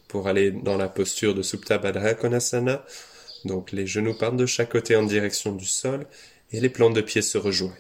pour 0.08 0.30
aller 0.30 0.52
dans 0.52 0.78
la 0.78 0.88
posture 0.88 1.36
de 1.36 1.42
Supta 1.42 1.78
Baddha 1.80 2.14
Konasana. 2.14 2.86
Donc 3.44 3.74
les 3.74 3.88
genoux 3.88 4.18
partent 4.18 4.38
de 4.38 4.46
chaque 4.46 4.72
côté 4.72 4.96
en 4.96 5.04
direction 5.04 5.52
du 5.52 5.66
sol 5.66 6.08
et 6.54 6.62
les 6.62 6.70
plantes 6.70 6.96
de 6.96 7.02
pied 7.02 7.22
se 7.22 7.38
rejoignent. 7.38 7.74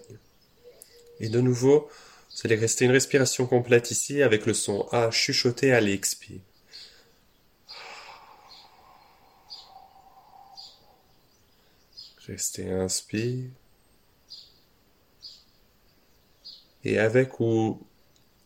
Et 1.21 1.29
de 1.29 1.39
nouveau, 1.39 1.87
vous 2.31 2.41
allez 2.43 2.55
rester 2.55 2.83
une 2.83 2.91
respiration 2.91 3.45
complète 3.45 3.91
ici 3.91 4.21
avec 4.21 4.45
le 4.45 4.53
son 4.53 4.89
A 4.91 5.09
chuchoté 5.09 5.71
à 5.71 5.79
l'expire. 5.79 6.41
Restez 12.27 12.69
inspire. 12.69 13.49
et 16.87 16.99
avec 16.99 17.39
ou 17.41 17.85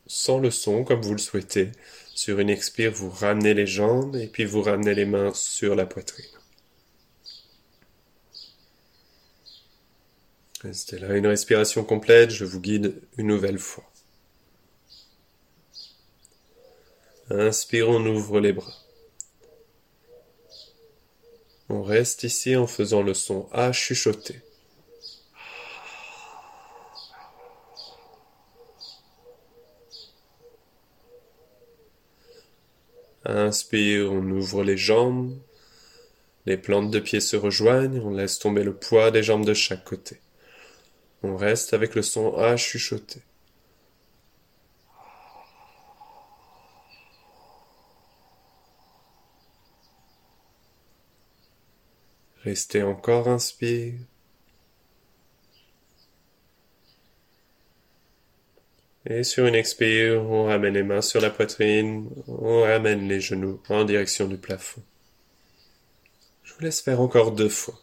sans 0.07 0.39
le 0.39 0.49
son, 0.49 0.83
comme 0.83 1.01
vous 1.01 1.13
le 1.13 1.19
souhaitez. 1.19 1.71
Sur 2.15 2.39
une 2.39 2.49
expire, 2.49 2.91
vous 2.91 3.09
ramenez 3.09 3.53
les 3.53 3.67
jambes 3.67 4.15
et 4.15 4.27
puis 4.27 4.45
vous 4.45 4.63
ramenez 4.63 4.95
les 4.95 5.05
mains 5.05 5.33
sur 5.33 5.75
la 5.75 5.85
poitrine. 5.85 6.25
Restez 10.63 10.99
là, 10.99 11.15
une 11.15 11.27
respiration 11.27 11.83
complète, 11.83 12.31
je 12.31 12.45
vous 12.45 12.59
guide 12.59 13.01
une 13.17 13.27
nouvelle 13.27 13.59
fois. 13.59 13.89
Inspire, 17.29 17.89
on 17.89 18.05
ouvre 18.05 18.39
les 18.39 18.53
bras. 18.53 18.73
On 21.73 21.83
reste 21.83 22.23
ici 22.23 22.57
en 22.57 22.67
faisant 22.67 23.01
le 23.01 23.13
son 23.13 23.47
A 23.53 23.71
chuchoté. 23.71 24.41
Inspire, 33.23 34.11
on 34.11 34.29
ouvre 34.31 34.65
les 34.65 34.75
jambes. 34.75 35.39
Les 36.45 36.57
plantes 36.57 36.91
de 36.91 36.99
pied 36.99 37.21
se 37.21 37.37
rejoignent, 37.37 38.01
on 38.01 38.11
laisse 38.11 38.37
tomber 38.37 38.65
le 38.65 38.75
poids 38.75 39.09
des 39.09 39.23
jambes 39.23 39.45
de 39.45 39.53
chaque 39.53 39.85
côté. 39.85 40.19
On 41.23 41.37
reste 41.37 41.73
avec 41.73 41.95
le 41.95 42.01
son 42.01 42.35
A 42.35 42.57
chuchoté. 42.57 43.21
Restez 52.43 52.81
encore 52.81 53.27
inspire. 53.27 53.93
Et 59.05 59.23
sur 59.23 59.45
une 59.45 59.55
expire, 59.55 60.21
on 60.23 60.45
ramène 60.45 60.73
les 60.75 60.83
mains 60.83 61.01
sur 61.01 61.21
la 61.21 61.29
poitrine, 61.29 62.09
on 62.27 62.61
ramène 62.61 63.07
les 63.07 63.19
genoux 63.19 63.61
en 63.69 63.83
direction 63.83 64.27
du 64.27 64.37
plafond. 64.37 64.81
Je 66.43 66.53
vous 66.53 66.61
laisse 66.61 66.81
faire 66.81 67.01
encore 67.01 67.31
deux 67.31 67.49
fois. 67.49 67.79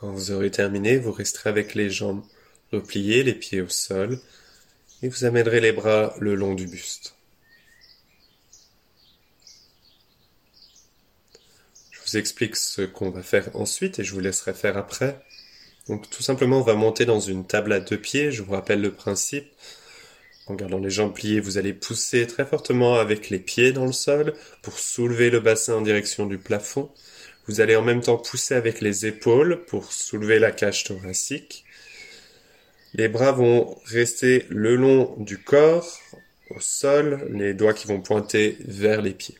Quand 0.00 0.12
vous 0.12 0.30
aurez 0.30 0.50
terminé, 0.50 0.96
vous 0.96 1.10
resterez 1.10 1.50
avec 1.50 1.74
les 1.74 1.90
jambes 1.90 2.22
repliées, 2.72 3.24
les 3.24 3.34
pieds 3.34 3.60
au 3.60 3.68
sol, 3.68 4.20
et 5.02 5.08
vous 5.08 5.24
amènerez 5.24 5.60
les 5.60 5.72
bras 5.72 6.14
le 6.20 6.36
long 6.36 6.54
du 6.54 6.68
buste. 6.68 7.14
Je 11.90 11.98
vous 12.06 12.16
explique 12.16 12.54
ce 12.54 12.82
qu'on 12.82 13.10
va 13.10 13.22
faire 13.22 13.50
ensuite 13.54 13.98
et 13.98 14.04
je 14.04 14.14
vous 14.14 14.20
laisserai 14.20 14.54
faire 14.54 14.76
après. 14.76 15.20
Donc 15.88 16.08
tout 16.08 16.22
simplement, 16.22 16.58
on 16.60 16.62
va 16.62 16.74
monter 16.74 17.04
dans 17.04 17.20
une 17.20 17.46
table 17.46 17.72
à 17.72 17.80
deux 17.80 17.98
pieds. 17.98 18.30
Je 18.30 18.42
vous 18.42 18.52
rappelle 18.52 18.80
le 18.80 18.92
principe. 18.92 19.48
En 20.46 20.54
gardant 20.54 20.78
les 20.78 20.90
jambes 20.90 21.12
pliées, 21.12 21.40
vous 21.40 21.58
allez 21.58 21.72
pousser 21.72 22.26
très 22.26 22.46
fortement 22.46 22.94
avec 22.94 23.30
les 23.30 23.38
pieds 23.38 23.72
dans 23.72 23.84
le 23.84 23.92
sol 23.92 24.32
pour 24.62 24.78
soulever 24.78 25.28
le 25.28 25.40
bassin 25.40 25.74
en 25.74 25.82
direction 25.82 26.26
du 26.26 26.38
plafond. 26.38 26.90
Vous 27.48 27.62
allez 27.62 27.76
en 27.76 27.82
même 27.82 28.02
temps 28.02 28.18
pousser 28.18 28.54
avec 28.54 28.82
les 28.82 29.06
épaules 29.06 29.64
pour 29.64 29.90
soulever 29.90 30.38
la 30.38 30.52
cage 30.52 30.84
thoracique. 30.84 31.64
Les 32.92 33.08
bras 33.08 33.32
vont 33.32 33.78
rester 33.86 34.44
le 34.50 34.76
long 34.76 35.16
du 35.18 35.38
corps, 35.38 35.98
au 36.50 36.60
sol, 36.60 37.26
les 37.30 37.54
doigts 37.54 37.72
qui 37.72 37.86
vont 37.86 38.02
pointer 38.02 38.58
vers 38.60 39.00
les 39.00 39.14
pieds. 39.14 39.38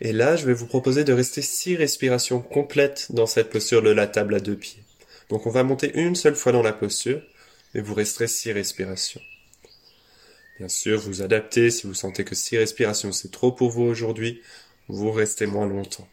Et 0.00 0.12
là, 0.12 0.34
je 0.34 0.46
vais 0.46 0.52
vous 0.52 0.66
proposer 0.66 1.04
de 1.04 1.12
rester 1.12 1.42
six 1.42 1.76
respirations 1.76 2.40
complètes 2.40 3.06
dans 3.10 3.26
cette 3.26 3.50
posture 3.50 3.80
de 3.80 3.90
la 3.90 4.08
table 4.08 4.34
à 4.34 4.40
deux 4.40 4.56
pieds. 4.56 4.82
Donc 5.28 5.46
on 5.46 5.50
va 5.50 5.62
monter 5.62 5.92
une 5.94 6.16
seule 6.16 6.34
fois 6.34 6.50
dans 6.50 6.62
la 6.62 6.72
posture 6.72 7.22
et 7.76 7.80
vous 7.80 7.94
resterez 7.94 8.26
six 8.26 8.50
respirations. 8.50 9.22
Bien 10.58 10.68
sûr, 10.68 10.98
vous 10.98 11.22
adaptez 11.22 11.70
si 11.70 11.86
vous 11.86 11.94
sentez 11.94 12.24
que 12.24 12.34
six 12.34 12.58
respirations 12.58 13.12
c'est 13.12 13.30
trop 13.30 13.52
pour 13.52 13.70
vous 13.70 13.84
aujourd'hui, 13.84 14.42
vous 14.88 15.12
restez 15.12 15.46
moins 15.46 15.66
longtemps. 15.66 16.08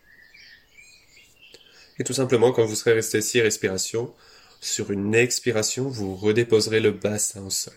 Et 2.01 2.03
tout 2.03 2.13
simplement, 2.13 2.51
quand 2.51 2.65
vous 2.65 2.73
serez 2.73 2.93
resté 2.93 3.21
six 3.21 3.41
respirations, 3.41 4.11
sur 4.59 4.89
une 4.89 5.13
expiration, 5.13 5.87
vous 5.87 6.15
redéposerez 6.15 6.79
le 6.79 6.89
bassin 6.89 7.43
au 7.45 7.51
sol. 7.51 7.75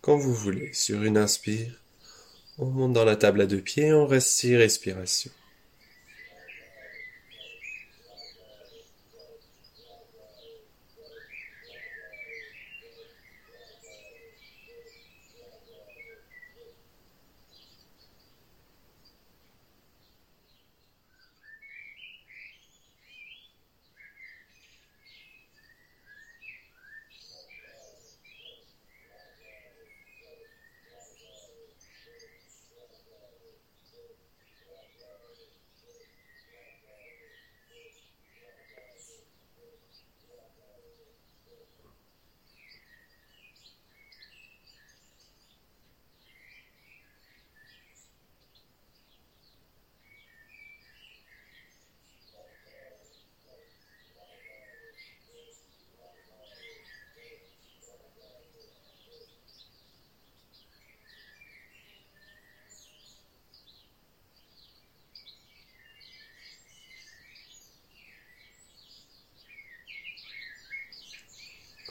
Quand 0.00 0.16
vous 0.16 0.32
voulez, 0.32 0.72
sur 0.74 1.02
une 1.02 1.18
inspire, 1.18 1.82
on 2.56 2.66
monte 2.66 2.92
dans 2.92 3.04
la 3.04 3.16
table 3.16 3.40
à 3.40 3.46
deux 3.46 3.60
pieds 3.60 3.86
et 3.86 3.92
on 3.92 4.06
reste 4.06 4.28
six 4.28 4.54
respirations. 4.54 5.32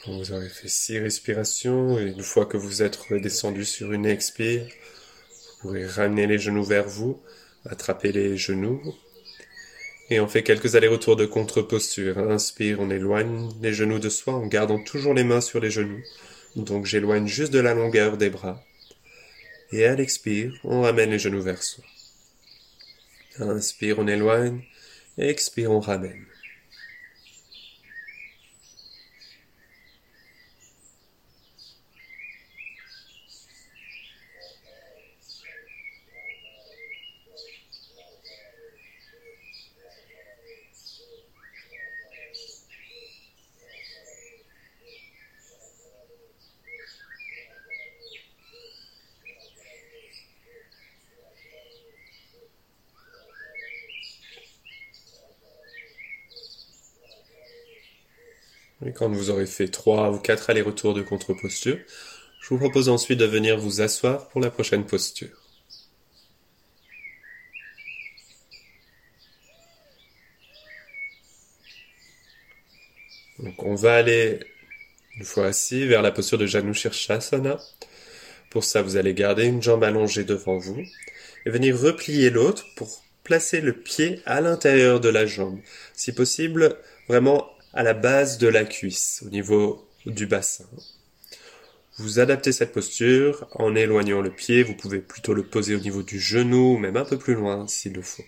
Vous 0.06 0.32
aurez 0.32 0.48
fait 0.48 0.68
six 0.68 0.98
respirations, 0.98 1.98
et 1.98 2.04
une 2.04 2.22
fois 2.22 2.46
que 2.46 2.56
vous 2.56 2.82
êtes 2.82 2.96
redescendu 2.96 3.64
sur 3.64 3.92
une 3.92 4.06
expire, 4.06 4.64
vous 4.64 5.60
pourrez 5.60 5.86
ramener 5.86 6.26
les 6.26 6.38
genoux 6.38 6.64
vers 6.64 6.88
vous, 6.88 7.22
attraper 7.64 8.12
les 8.12 8.36
genoux, 8.36 8.82
et 10.10 10.20
on 10.20 10.28
fait 10.28 10.42
quelques 10.42 10.76
allers-retours 10.76 11.16
de 11.16 11.24
contre-posture. 11.24 12.18
Inspire, 12.18 12.80
on 12.80 12.90
éloigne 12.90 13.48
les 13.62 13.72
genoux 13.72 13.98
de 13.98 14.10
soi 14.10 14.34
en 14.34 14.46
gardant 14.46 14.82
toujours 14.82 15.14
les 15.14 15.24
mains 15.24 15.40
sur 15.40 15.60
les 15.60 15.70
genoux. 15.70 16.02
Donc 16.56 16.84
j'éloigne 16.84 17.26
juste 17.26 17.52
de 17.52 17.58
la 17.58 17.74
longueur 17.74 18.18
des 18.18 18.28
bras. 18.28 18.62
Et 19.72 19.86
à 19.86 19.94
l'expire, 19.94 20.52
on 20.62 20.82
ramène 20.82 21.10
les 21.10 21.18
genoux 21.18 21.40
vers 21.40 21.62
soi. 21.62 21.84
Inspire, 23.38 23.98
on 23.98 24.06
éloigne. 24.06 24.62
Expire, 25.16 25.70
on 25.70 25.80
ramène. 25.80 26.26
Quand 58.94 59.08
vous 59.08 59.30
aurez 59.30 59.46
fait 59.46 59.68
trois 59.68 60.10
ou 60.10 60.18
quatre 60.18 60.50
allers-retours 60.50 60.94
de 60.94 61.02
contre-posture, 61.02 61.78
je 62.40 62.48
vous 62.48 62.58
propose 62.58 62.88
ensuite 62.88 63.18
de 63.18 63.24
venir 63.24 63.58
vous 63.58 63.80
asseoir 63.80 64.28
pour 64.28 64.40
la 64.40 64.50
prochaine 64.50 64.84
posture. 64.84 65.44
Donc 73.38 73.62
on 73.62 73.74
va 73.74 73.96
aller, 73.96 74.40
une 75.18 75.24
fois 75.24 75.46
assis, 75.46 75.86
vers 75.86 76.02
la 76.02 76.12
posture 76.12 76.38
de 76.38 76.46
Janu 76.46 76.72
Shirshasana. 76.72 77.58
Pour 78.50 78.64
ça, 78.64 78.82
vous 78.82 78.96
allez 78.96 79.14
garder 79.14 79.44
une 79.44 79.62
jambe 79.62 79.84
allongée 79.84 80.24
devant 80.24 80.58
vous 80.58 80.82
et 81.44 81.50
venir 81.50 81.78
replier 81.78 82.30
l'autre 82.30 82.64
pour 82.76 83.02
placer 83.24 83.60
le 83.60 83.72
pied 83.72 84.20
à 84.26 84.40
l'intérieur 84.40 85.00
de 85.00 85.08
la 85.08 85.26
jambe. 85.26 85.58
Si 85.94 86.12
possible, 86.12 86.76
vraiment 87.08 87.50
à 87.74 87.82
la 87.82 87.92
base 87.92 88.38
de 88.38 88.46
la 88.46 88.64
cuisse, 88.64 89.24
au 89.26 89.30
niveau 89.30 89.84
du 90.06 90.26
bassin. 90.26 90.64
Vous 91.98 92.20
adaptez 92.20 92.52
cette 92.52 92.72
posture 92.72 93.48
en 93.52 93.74
éloignant 93.74 94.20
le 94.20 94.30
pied, 94.30 94.62
vous 94.62 94.76
pouvez 94.76 95.00
plutôt 95.00 95.34
le 95.34 95.42
poser 95.42 95.74
au 95.74 95.80
niveau 95.80 96.04
du 96.04 96.20
genou, 96.20 96.78
même 96.78 96.96
un 96.96 97.04
peu 97.04 97.18
plus 97.18 97.34
loin 97.34 97.66
s'il 97.66 97.94
le 97.94 98.02
faut. 98.02 98.22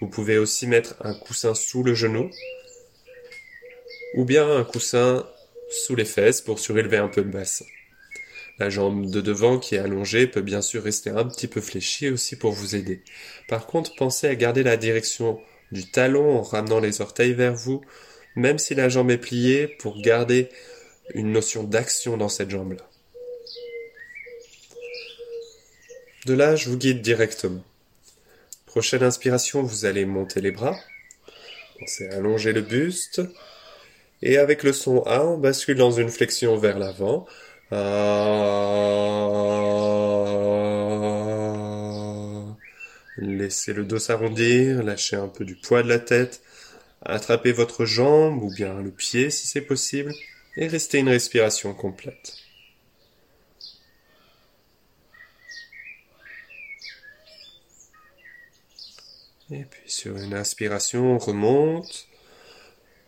Vous 0.00 0.08
pouvez 0.08 0.38
aussi 0.38 0.66
mettre 0.66 0.96
un 1.00 1.14
coussin 1.14 1.54
sous 1.54 1.82
le 1.82 1.94
genou, 1.94 2.30
ou 4.14 4.24
bien 4.24 4.50
un 4.50 4.64
coussin 4.64 5.26
sous 5.70 5.94
les 5.94 6.06
fesses 6.06 6.40
pour 6.40 6.58
surélever 6.58 6.96
un 6.96 7.08
peu 7.08 7.20
le 7.20 7.30
bassin. 7.30 7.66
La 8.58 8.70
jambe 8.70 9.10
de 9.10 9.20
devant 9.20 9.58
qui 9.58 9.74
est 9.74 9.78
allongée 9.78 10.26
peut 10.26 10.40
bien 10.40 10.62
sûr 10.62 10.82
rester 10.82 11.10
un 11.10 11.24
petit 11.24 11.48
peu 11.48 11.60
fléchie 11.60 12.08
aussi 12.08 12.36
pour 12.36 12.52
vous 12.52 12.76
aider. 12.76 13.02
Par 13.46 13.66
contre, 13.66 13.94
pensez 13.96 14.26
à 14.26 14.34
garder 14.36 14.62
la 14.62 14.78
direction 14.78 15.38
du 15.70 15.90
talon 15.90 16.38
en 16.38 16.42
ramenant 16.42 16.80
les 16.80 17.02
orteils 17.02 17.34
vers 17.34 17.54
vous 17.54 17.82
même 18.34 18.58
si 18.58 18.74
la 18.74 18.88
jambe 18.88 19.10
est 19.10 19.18
pliée, 19.18 19.68
pour 19.68 20.00
garder 20.00 20.48
une 21.14 21.32
notion 21.32 21.64
d'action 21.64 22.16
dans 22.16 22.28
cette 22.28 22.50
jambe-là. 22.50 22.88
De 26.26 26.34
là, 26.34 26.56
je 26.56 26.70
vous 26.70 26.78
guide 26.78 27.02
directement. 27.02 27.62
Prochaine 28.66 29.02
inspiration, 29.02 29.62
vous 29.62 29.84
allez 29.84 30.06
monter 30.06 30.40
les 30.40 30.50
bras. 30.50 30.76
Pensez 31.78 32.08
à 32.08 32.16
allonger 32.16 32.52
le 32.52 32.62
buste. 32.62 33.20
Et 34.22 34.38
avec 34.38 34.62
le 34.62 34.72
son 34.72 35.02
A, 35.02 35.22
on 35.22 35.36
bascule 35.36 35.76
dans 35.76 35.90
une 35.90 36.08
flexion 36.08 36.56
vers 36.56 36.78
l'avant. 36.78 37.26
Laissez 43.18 43.74
le 43.74 43.84
dos 43.84 43.98
s'arrondir, 43.98 44.82
lâchez 44.82 45.16
un 45.16 45.28
peu 45.28 45.44
du 45.44 45.56
poids 45.56 45.82
de 45.82 45.88
la 45.88 45.98
tête. 45.98 46.40
Attrapez 47.06 47.52
votre 47.52 47.84
jambe 47.84 48.42
ou 48.42 48.50
bien 48.50 48.80
le 48.80 48.90
pied 48.90 49.30
si 49.30 49.46
c'est 49.46 49.60
possible 49.60 50.14
et 50.56 50.66
restez 50.66 50.98
une 50.98 51.10
respiration 51.10 51.74
complète. 51.74 52.34
Et 59.50 59.64
puis 59.64 59.90
sur 59.90 60.16
une 60.16 60.32
inspiration, 60.32 61.14
on 61.14 61.18
remonte. 61.18 62.08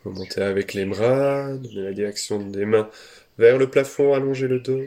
Remontez 0.04 0.42
avec 0.42 0.74
les 0.74 0.84
bras, 0.84 1.54
donnez 1.54 1.82
la 1.82 1.92
direction 1.92 2.38
des 2.38 2.66
mains 2.66 2.90
vers 3.38 3.56
le 3.56 3.70
plafond, 3.70 4.12
allongez 4.12 4.46
le 4.46 4.60
dos. 4.60 4.84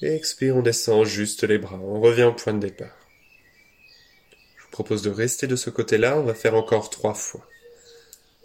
Et 0.00 0.16
expire, 0.16 0.56
on 0.56 0.62
descend 0.62 1.04
juste 1.04 1.44
les 1.44 1.58
bras. 1.58 1.78
On 1.78 2.00
revient 2.00 2.24
au 2.24 2.32
point 2.32 2.54
de 2.54 2.58
départ. 2.58 2.96
Je 4.56 4.64
vous 4.64 4.70
propose 4.70 5.02
de 5.02 5.10
rester 5.10 5.46
de 5.46 5.54
ce 5.54 5.70
côté-là. 5.70 6.18
On 6.18 6.22
va 6.22 6.34
faire 6.34 6.54
encore 6.54 6.90
trois 6.90 7.14
fois. 7.14 7.46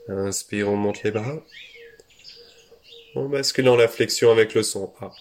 Inspire, 0.10 0.70
on 0.70 0.76
monte 0.76 1.04
les 1.04 1.12
bras. 1.12 1.44
On 3.16 3.28
bascule 3.30 3.66
dans 3.66 3.76
la 3.76 3.88
flexion 3.88 4.32
avec 4.32 4.54
le 4.54 4.64
son 4.64 4.94
A. 5.02 5.12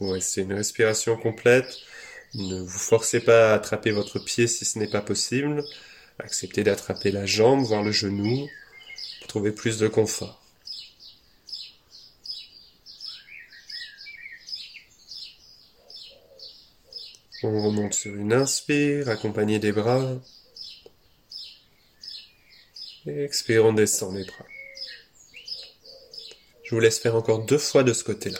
Ouais, 0.00 0.20
c'est 0.20 0.42
une 0.42 0.54
respiration 0.54 1.16
complète. 1.16 1.78
Ne 2.34 2.60
vous 2.60 2.78
forcez 2.78 3.20
pas 3.20 3.52
à 3.52 3.54
attraper 3.54 3.90
votre 3.90 4.18
pied 4.18 4.46
si 4.46 4.64
ce 4.64 4.78
n'est 4.78 4.88
pas 4.88 5.02
possible. 5.02 5.62
Acceptez 6.18 6.64
d'attraper 6.64 7.10
la 7.10 7.26
jambe, 7.26 7.62
voire 7.64 7.82
le 7.82 7.92
genou, 7.92 8.48
pour 9.20 9.28
trouver 9.28 9.52
plus 9.52 9.78
de 9.78 9.88
confort. 9.88 10.39
On 17.42 17.64
remonte 17.64 17.94
sur 17.94 18.14
une 18.14 18.34
inspire, 18.34 19.08
accompagné 19.08 19.58
des 19.58 19.72
bras. 19.72 20.20
Expire, 23.06 23.64
on 23.64 23.72
descend 23.72 24.14
les 24.14 24.24
bras. 24.24 24.44
Je 26.64 26.74
vous 26.74 26.80
laisse 26.80 26.98
faire 26.98 27.16
encore 27.16 27.44
deux 27.46 27.58
fois 27.58 27.82
de 27.82 27.94
ce 27.94 28.04
côté-là. 28.04 28.38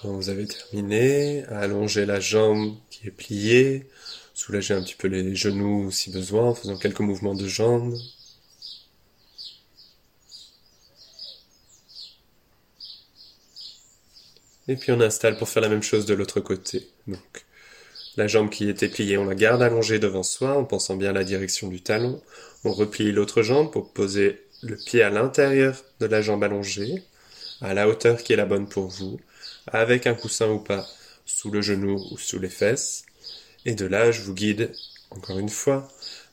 Quand 0.00 0.14
vous 0.14 0.30
avez 0.30 0.46
la 1.96 2.20
jambe 2.20 2.76
qui 2.90 3.08
est 3.08 3.10
pliée, 3.10 3.86
soulagez 4.34 4.74
un 4.74 4.82
petit 4.82 4.94
peu 4.94 5.08
les 5.08 5.34
genoux 5.34 5.90
si 5.90 6.10
besoin 6.10 6.50
en 6.50 6.54
faisant 6.54 6.78
quelques 6.78 7.00
mouvements 7.00 7.34
de 7.34 7.46
jambes. 7.46 7.96
Et 14.68 14.76
puis 14.76 14.92
on 14.92 15.00
installe 15.00 15.36
pour 15.36 15.48
faire 15.48 15.62
la 15.62 15.68
même 15.68 15.82
chose 15.82 16.06
de 16.06 16.14
l'autre 16.14 16.40
côté. 16.40 16.88
La 18.16 18.26
jambe 18.26 18.50
qui 18.50 18.68
était 18.68 18.88
pliée, 18.88 19.18
on 19.18 19.24
la 19.24 19.34
garde 19.34 19.62
allongée 19.62 19.98
devant 19.98 20.22
soi 20.22 20.56
en 20.56 20.64
pensant 20.64 20.96
bien 20.96 21.10
à 21.10 21.12
la 21.12 21.24
direction 21.24 21.68
du 21.68 21.80
talon. 21.80 22.22
On 22.64 22.72
replie 22.72 23.12
l'autre 23.12 23.42
jambe 23.42 23.72
pour 23.72 23.92
poser 23.92 24.44
le 24.62 24.76
pied 24.76 25.02
à 25.02 25.10
l'intérieur 25.10 25.82
de 26.00 26.06
la 26.06 26.22
jambe 26.22 26.44
allongée, 26.44 27.02
à 27.60 27.74
la 27.74 27.88
hauteur 27.88 28.22
qui 28.22 28.32
est 28.32 28.36
la 28.36 28.46
bonne 28.46 28.68
pour 28.68 28.88
vous, 28.88 29.18
avec 29.66 30.06
un 30.06 30.14
coussin 30.14 30.48
ou 30.50 30.58
pas, 30.58 30.86
sous 31.30 31.50
le 31.50 31.62
genou 31.62 32.00
ou 32.10 32.18
sous 32.18 32.38
les 32.38 32.48
fesses. 32.48 33.04
Et 33.64 33.74
de 33.74 33.86
là, 33.86 34.10
je 34.10 34.22
vous 34.22 34.34
guide, 34.34 34.72
encore 35.10 35.38
une 35.38 35.48
fois. 35.48 35.88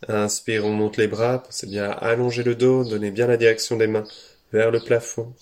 Inspire, 0.07 0.65
on 0.65 0.71
monte 0.71 0.97
les 0.97 1.07
bras, 1.07 1.43
pensez 1.43 1.67
bien 1.67 1.85
à 1.85 1.93
allonger 1.93 2.43
le 2.43 2.55
dos, 2.55 2.83
donnez 2.83 3.11
bien 3.11 3.27
la 3.27 3.37
direction 3.37 3.77
des 3.77 3.87
mains 3.87 4.05
vers 4.53 4.71
le 4.71 4.79
plafond. 4.79 5.33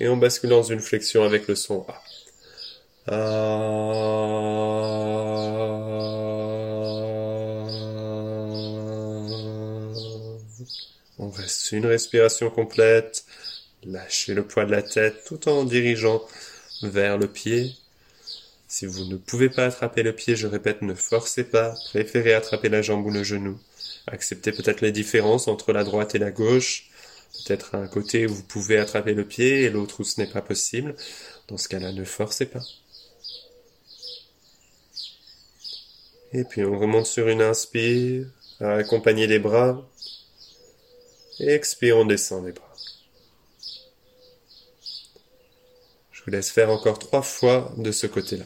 Et 0.00 0.08
on 0.08 0.16
bascule 0.16 0.50
dans 0.50 0.62
une 0.62 0.80
flexion 0.80 1.24
avec 1.24 1.48
le 1.48 1.54
son 1.54 1.86
A. 1.88 2.02
On 11.18 11.30
reste 11.30 11.72
une 11.72 11.86
respiration 11.86 12.50
complète. 12.50 13.24
Lâchez 13.84 14.34
le 14.34 14.46
poids 14.46 14.64
de 14.64 14.72
la 14.72 14.82
tête 14.82 15.24
tout 15.26 15.48
en 15.48 15.64
dirigeant 15.64 16.22
vers 16.82 17.16
le 17.18 17.28
pied. 17.28 17.72
Si 18.70 18.84
vous 18.84 19.06
ne 19.06 19.16
pouvez 19.16 19.48
pas 19.48 19.64
attraper 19.64 20.02
le 20.02 20.14
pied, 20.14 20.36
je 20.36 20.46
répète, 20.46 20.82
ne 20.82 20.92
forcez 20.92 21.44
pas. 21.44 21.74
Préférez 21.86 22.34
attraper 22.34 22.68
la 22.68 22.82
jambe 22.82 23.06
ou 23.06 23.10
le 23.10 23.24
genou. 23.24 23.58
Acceptez 24.06 24.52
peut-être 24.52 24.82
les 24.82 24.92
différences 24.92 25.48
entre 25.48 25.72
la 25.72 25.84
droite 25.84 26.14
et 26.14 26.18
la 26.18 26.30
gauche. 26.30 26.90
Peut-être 27.32 27.74
un 27.74 27.88
côté 27.88 28.26
où 28.26 28.34
vous 28.34 28.42
pouvez 28.42 28.76
attraper 28.76 29.14
le 29.14 29.26
pied 29.26 29.62
et 29.62 29.70
l'autre 29.70 30.00
où 30.00 30.04
ce 30.04 30.20
n'est 30.20 30.30
pas 30.30 30.42
possible. 30.42 30.94
Dans 31.48 31.56
ce 31.56 31.66
cas-là, 31.68 31.92
ne 31.92 32.04
forcez 32.04 32.44
pas. 32.44 32.62
Et 36.34 36.44
puis 36.44 36.62
on 36.62 36.78
remonte 36.78 37.06
sur 37.06 37.28
une 37.28 37.40
inspire, 37.40 38.26
accompagner 38.60 39.26
les 39.26 39.38
bras. 39.38 39.88
Expire, 41.40 41.96
on 41.96 42.04
descend 42.04 42.44
les 42.44 42.52
bras. 42.52 42.74
Je 46.12 46.22
vous 46.22 46.30
laisse 46.30 46.50
faire 46.50 46.68
encore 46.68 46.98
trois 46.98 47.22
fois 47.22 47.72
de 47.78 47.92
ce 47.92 48.06
côté-là. 48.06 48.44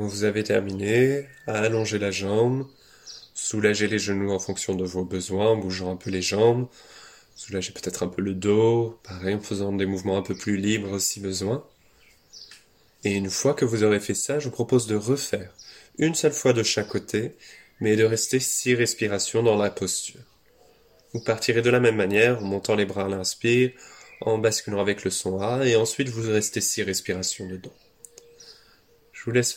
Vous 0.00 0.22
avez 0.22 0.44
terminé, 0.44 1.26
allongez 1.48 1.98
la 1.98 2.12
jambe, 2.12 2.68
soulagez 3.34 3.88
les 3.88 3.98
genoux 3.98 4.30
en 4.30 4.38
fonction 4.38 4.76
de 4.76 4.84
vos 4.84 5.04
besoins, 5.04 5.48
en 5.48 5.56
bougeant 5.56 5.90
un 5.90 5.96
peu 5.96 6.10
les 6.10 6.22
jambes, 6.22 6.68
soulagez 7.34 7.72
peut-être 7.72 8.04
un 8.04 8.06
peu 8.06 8.22
le 8.22 8.34
dos, 8.34 9.00
pareil 9.02 9.34
en 9.34 9.40
faisant 9.40 9.72
des 9.72 9.86
mouvements 9.86 10.16
un 10.16 10.22
peu 10.22 10.36
plus 10.36 10.56
libres 10.56 11.00
si 11.00 11.18
besoin. 11.18 11.66
Et 13.02 13.10
une 13.10 13.28
fois 13.28 13.54
que 13.54 13.64
vous 13.64 13.82
aurez 13.82 13.98
fait 13.98 14.14
ça, 14.14 14.38
je 14.38 14.44
vous 14.44 14.54
propose 14.54 14.86
de 14.86 14.94
refaire 14.94 15.52
une 15.98 16.14
seule 16.14 16.32
fois 16.32 16.52
de 16.52 16.62
chaque 16.62 16.88
côté, 16.88 17.34
mais 17.80 17.96
de 17.96 18.04
rester 18.04 18.38
six 18.38 18.76
respirations 18.76 19.42
dans 19.42 19.56
la 19.56 19.70
posture. 19.70 20.20
Vous 21.12 21.24
partirez 21.24 21.60
de 21.60 21.70
la 21.70 21.80
même 21.80 21.96
manière, 21.96 22.38
en 22.38 22.46
montant 22.46 22.76
les 22.76 22.86
bras 22.86 23.06
à 23.06 23.08
l'inspire, 23.08 23.72
en 24.20 24.38
basculant 24.38 24.80
avec 24.80 25.02
le 25.02 25.10
son 25.10 25.40
A, 25.40 25.66
et 25.66 25.74
ensuite 25.74 26.08
vous 26.08 26.30
restez 26.30 26.60
six 26.60 26.84
respirations 26.84 27.48
dedans. 27.48 27.74
Je 29.28 29.30
vous 29.30 29.36
laisse 29.36 29.54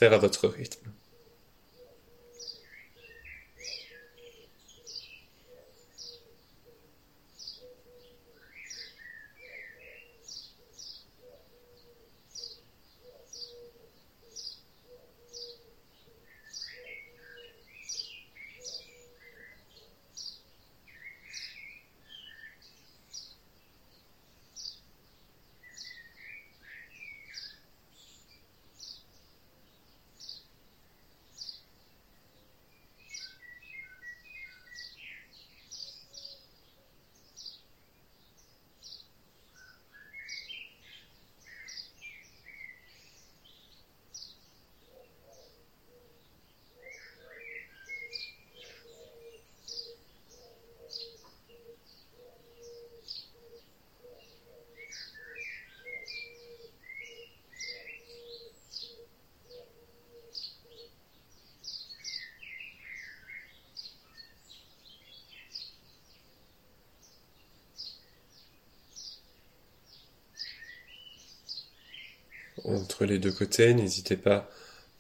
entre 72.75 73.05
les 73.05 73.19
deux 73.19 73.31
côtés. 73.31 73.73
N'hésitez 73.73 74.17
pas, 74.17 74.49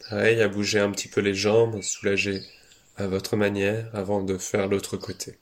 pareil, 0.09 0.41
à 0.41 0.47
bouger 0.47 0.79
un 0.79 0.91
petit 0.91 1.07
peu 1.07 1.21
les 1.21 1.35
jambes, 1.35 1.81
soulager 1.81 2.41
à 2.97 3.07
votre 3.07 3.35
manière 3.35 3.89
avant 3.93 4.23
de 4.23 4.37
faire 4.37 4.67
l'autre 4.67 4.97
côté. 4.97 5.37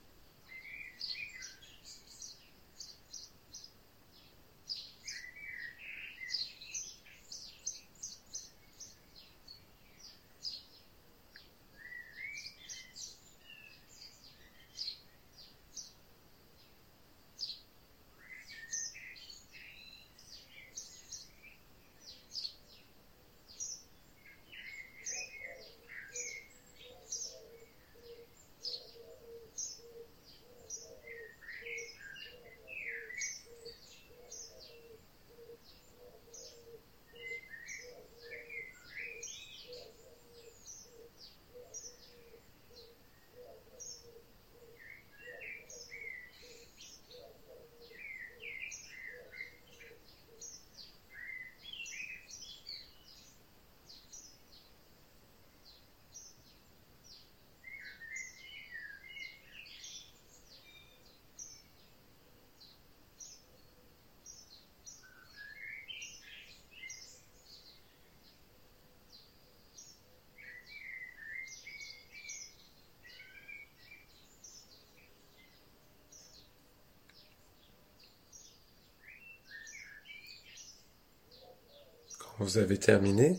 Quand 82.39 82.39
vous 82.50 82.58
avez 82.58 82.80
terminé, 82.80 83.38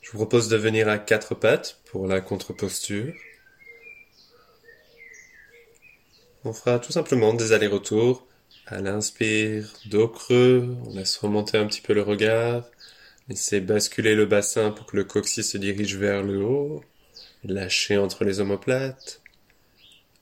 je 0.00 0.10
vous 0.10 0.16
propose 0.16 0.48
de 0.48 0.56
venir 0.56 0.88
à 0.88 0.96
quatre 0.96 1.34
pattes 1.34 1.80
pour 1.84 2.06
la 2.06 2.22
contre-posture. 2.22 3.12
On 6.44 6.54
fera 6.54 6.78
tout 6.78 6.92
simplement 6.92 7.34
des 7.34 7.52
allers-retours. 7.52 8.26
À 8.66 8.80
l'inspire, 8.80 9.70
dos 9.84 10.08
creux, 10.08 10.74
on 10.86 10.94
laisse 10.94 11.18
remonter 11.18 11.58
un 11.58 11.66
petit 11.66 11.82
peu 11.82 11.92
le 11.92 12.00
regard. 12.00 12.64
Laissez 13.28 13.60
basculer 13.60 14.14
le 14.14 14.24
bassin 14.24 14.70
pour 14.70 14.86
que 14.86 14.96
le 14.96 15.04
coccyx 15.04 15.46
se 15.46 15.58
dirige 15.58 15.96
vers 15.96 16.22
le 16.22 16.42
haut. 16.42 16.82
Lâchez 17.44 17.98
entre 17.98 18.24
les 18.24 18.40
omoplates. 18.40 19.20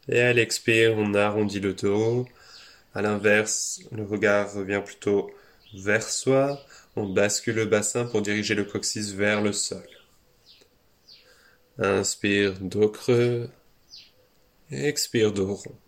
Et 0.08 0.20
à 0.20 0.32
l'expire, 0.32 0.94
on 0.96 1.14
arrondit 1.14 1.60
le 1.60 1.74
dos. 1.74 2.26
À 2.92 3.02
l'inverse, 3.02 3.82
le 3.92 4.02
regard 4.02 4.52
revient 4.52 4.82
plutôt 4.84 5.30
vers 5.74 6.02
soi. 6.02 6.60
On 7.00 7.08
bascule 7.08 7.54
le 7.54 7.64
bassin 7.64 8.04
pour 8.04 8.20
diriger 8.20 8.54
le 8.54 8.64
coccyx 8.64 9.12
vers 9.12 9.40
le 9.40 9.54
sol. 9.54 9.88
Inspire, 11.78 12.60
dos 12.60 12.90
creux. 12.90 13.48
Expire, 14.70 15.32
dos 15.32 15.54
rond. 15.54 15.78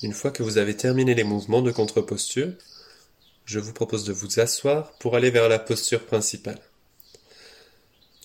Une 0.00 0.12
fois 0.12 0.30
que 0.30 0.44
vous 0.44 0.58
avez 0.58 0.76
terminé 0.76 1.14
les 1.16 1.24
mouvements 1.24 1.60
de 1.60 1.72
contre-posture, 1.72 2.52
je 3.44 3.58
vous 3.58 3.72
propose 3.72 4.04
de 4.04 4.12
vous 4.12 4.38
asseoir 4.38 4.92
pour 4.98 5.16
aller 5.16 5.30
vers 5.30 5.48
la 5.48 5.58
posture 5.58 6.06
principale. 6.06 6.60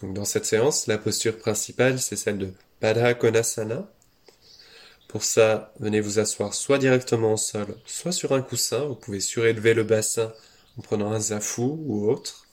Donc 0.02 0.14
dans 0.14 0.26
cette 0.26 0.46
séance, 0.46 0.86
la 0.86 1.00
posture 1.00 1.38
principale, 1.40 2.00
c'est 2.00 2.16
celle 2.16 2.38
de 2.38 2.54
Padha 2.80 3.16
Konasana. 3.16 3.90
Pour 5.08 5.24
ça, 5.24 5.74
venez 5.80 6.00
vous 6.00 6.20
asseoir 6.20 6.54
soit 6.54 6.78
directement 6.78 7.34
au 7.34 7.38
sol, 7.38 7.76
soit 7.88 8.12
sur 8.12 8.34
un 8.34 8.44
coussin. 8.44 8.86
Vous 8.86 8.96
pouvez 8.96 9.20
surélever 9.20 9.74
le 9.74 9.84
bassin 9.84 10.32
en 10.78 10.82
prenant 10.84 11.12
un 11.12 11.20
zafu 11.20 11.62
ou 11.62 12.08
autre. 12.08 12.46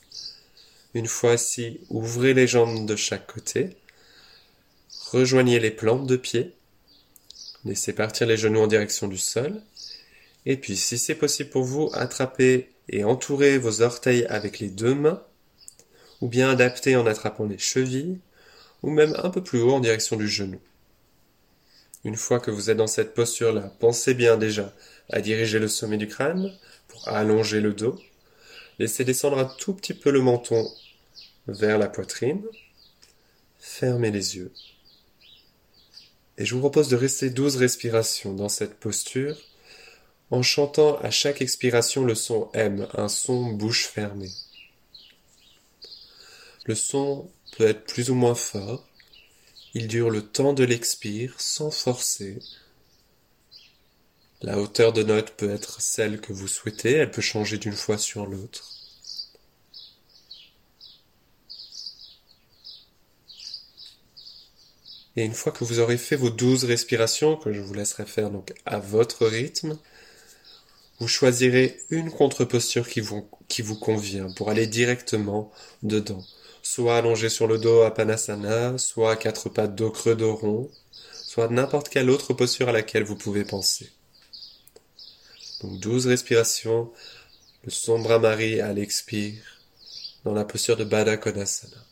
Une 0.95 1.09
fois 1.09 1.33
assis, 1.33 1.81
ouvrez 1.91 2.33
les 2.33 2.47
jambes 2.47 2.87
de 2.87 2.97
chaque 2.97 3.31
côté. 3.31 3.77
Rejoignez 5.11 5.61
les 5.61 5.71
plantes 5.71 6.07
de 6.07 6.17
pied 6.17 6.55
Laissez 7.65 7.93
partir 7.93 8.27
les 8.27 8.37
genoux 8.37 8.61
en 8.61 8.67
direction 8.67 9.07
du 9.07 9.19
sol. 9.19 9.61
Et 10.47 10.57
puis, 10.57 10.77
si 10.77 10.97
c'est 10.97 11.15
possible 11.15 11.51
pour 11.51 11.65
vous, 11.65 11.91
attrapez 11.93 12.71
et 12.89 13.05
entourez 13.05 13.59
vos 13.59 13.83
orteils 13.83 14.25
avec 14.27 14.59
les 14.59 14.69
deux 14.69 14.95
mains, 14.95 15.23
ou 16.21 16.29
bien 16.29 16.51
adaptez 16.51 16.97
en 16.97 17.07
attrapant 17.07 17.45
les 17.45 17.59
chevilles, 17.59 18.19
ou 18.83 18.91
même 18.91 19.15
un 19.23 19.31
peu 19.31 19.43
plus 19.43 19.61
haut 19.61 19.73
en 19.73 19.81
direction 19.81 20.17
du 20.17 20.29
genou. 20.29 20.61
Une 22.05 22.17
fois 22.17 22.41
que 22.41 22.51
vous 22.51 22.71
êtes 22.71 22.79
dans 22.79 22.87
cette 22.87 23.15
posture-là, 23.15 23.73
pensez 23.79 24.15
bien 24.15 24.39
déjà 24.39 24.75
à 25.11 25.21
diriger 25.21 25.59
le 25.59 25.69
sommet 25.69 25.99
du 25.99 26.09
crâne 26.09 26.51
pour 26.89 27.07
allonger 27.09 27.61
le 27.61 27.75
dos. 27.75 28.01
Laissez 28.79 29.05
descendre 29.05 29.39
un 29.39 29.45
tout 29.45 29.75
petit 29.75 29.93
peu 29.93 30.11
le 30.11 30.23
menton 30.23 30.67
vers 31.47 31.77
la 31.77 31.89
poitrine. 31.89 32.43
Fermez 33.59 34.11
les 34.11 34.37
yeux. 34.37 34.51
Et 36.41 36.47
je 36.47 36.55
vous 36.55 36.61
propose 36.61 36.89
de 36.89 36.97
rester 36.97 37.29
12 37.29 37.57
respirations 37.57 38.33
dans 38.33 38.49
cette 38.49 38.81
posture 38.81 39.37
en 40.31 40.41
chantant 40.41 40.97
à 41.01 41.11
chaque 41.11 41.43
expiration 41.43 42.03
le 42.03 42.15
son 42.15 42.49
M, 42.55 42.89
un 42.95 43.09
son 43.09 43.53
bouche 43.53 43.87
fermée. 43.87 44.33
Le 46.65 46.75
son 46.75 47.31
peut 47.53 47.67
être 47.67 47.85
plus 47.85 48.09
ou 48.09 48.15
moins 48.15 48.35
fort. 48.35 48.89
Il 49.75 49.87
dure 49.87 50.09
le 50.09 50.23
temps 50.23 50.55
de 50.55 50.65
l'expire 50.65 51.35
sans 51.39 51.71
forcer. 51.71 52.39
La 54.41 54.59
hauteur 54.59 54.95
de 54.95 55.03
note 55.03 55.33
peut 55.33 55.51
être 55.51 55.83
celle 55.83 56.23
que 56.23 56.33
vous 56.33 56.49
souhaitez, 56.49 56.93
elle 56.93 57.11
peut 57.11 57.21
changer 57.21 57.59
d'une 57.59 57.77
fois 57.77 57.99
sur 57.99 58.25
l'autre. 58.25 58.80
Et 65.17 65.25
une 65.25 65.35
fois 65.35 65.53
que 65.53 65.65
vous 65.65 65.81
aurez 65.81 65.99
fait 65.99 66.17
vos 66.17 66.31
douze 66.31 66.65
respirations, 66.65 67.37
que 67.37 67.53
je 67.53 67.61
vous 67.61 67.75
laisserai 67.75 68.07
faire 68.07 68.31
donc 68.31 68.53
à 68.65 68.79
votre 68.79 69.27
rythme, 69.27 69.79
vous 71.01 71.09
choisirez 71.09 71.81
une 71.89 72.11
contre-posture 72.11 72.89
qui 72.89 73.01
vous, 73.01 73.29
qui 73.49 73.63
vous 73.63 73.77
convient 73.77 74.31
pour 74.33 74.51
aller 74.51 74.67
directement 74.67 75.51
dedans. 75.83 76.23
Soit 76.63 76.99
allongé 76.99 77.31
sur 77.31 77.47
le 77.47 77.59
dos 77.59 77.83
à 77.83 77.93
Panasana, 77.93 78.77
soit 78.77 79.13
à 79.13 79.17
quatre 79.17 79.49
pattes 79.49 79.75
dos 79.75 79.91
creux 79.91 80.15
dos 80.15 80.37
rond, 80.37 80.71
soit 81.13 81.49
n'importe 81.49 81.89
quelle 81.89 82.11
autre 82.11 82.35
posture 82.35 82.69
à 82.69 82.73
laquelle 82.73 83.05
vous 83.05 83.17
pouvez 83.17 83.45
penser. 83.45 83.91
Donc 85.63 85.81
douze 85.81 86.07
respirations, 86.07 86.93
le 87.65 88.03
Brahmari 88.03 88.61
à 88.61 88.73
l'expire, 88.73 89.43
dans 90.25 90.35
la 90.35 90.45
posture 90.45 90.77
de 90.77 90.85
Baddha 90.85 91.17
Konasana. 91.17 91.90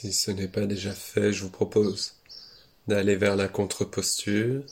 Si 0.00 0.12
ce 0.12 0.30
n'est 0.30 0.46
pas 0.46 0.64
déjà 0.64 0.92
fait, 0.92 1.32
je 1.32 1.42
vous 1.42 1.50
propose 1.50 2.14
d'aller 2.86 3.16
vers 3.16 3.34
la 3.34 3.48
contre-posture. 3.48 4.62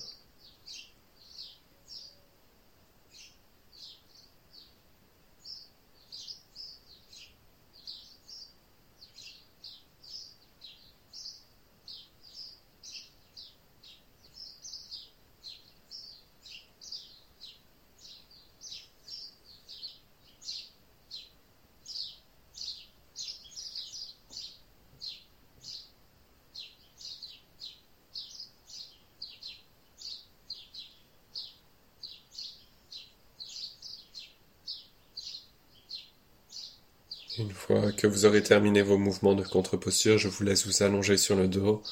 Une 37.39 37.51
fois 37.51 37.93
vous 38.07 38.25
aurez 38.27 38.43
terminé 38.43 38.83
vos 38.83 38.99
mouvements 38.99 39.35
de 39.35 39.43
contre-posture, 39.43 40.19
je 40.19 40.29
vous 40.29 40.45
laisse 40.45 40.67
vous 40.67 40.83
allonger 40.83 41.17
sur 41.17 41.37
le 41.37 41.49
dos 41.49 41.83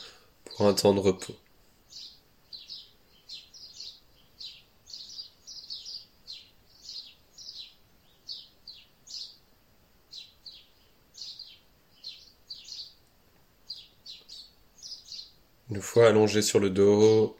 pour 0.44 0.66
un 0.66 0.74
temps 0.74 0.94
de 0.94 1.00
repos. 1.00 1.34
Une 15.70 15.80
fois 15.80 16.08
allongé 16.08 16.40
sur 16.42 16.60
le 16.60 16.70
dos, 16.70 17.36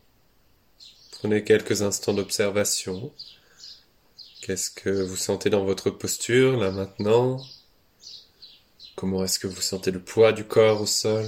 prenez 1.13 1.45
quelques 1.45 1.83
instants 1.83 2.15
d'observation. 2.15 3.13
Qu'est-ce 4.43 4.71
que 4.71 4.91
vous 4.91 5.17
sentez 5.17 5.51
dans 5.51 5.65
votre 5.65 5.91
posture 5.91 6.57
là 6.59 6.71
maintenant? 6.71 7.41
Comment 8.97 9.25
est-ce 9.25 9.41
que 9.41 9.49
vous 9.49 9.61
sentez 9.61 9.91
le 9.91 10.01
poids 10.01 10.33
du 10.33 10.45
corps 10.45 10.81
au 10.81 10.87
sol? 10.87 11.27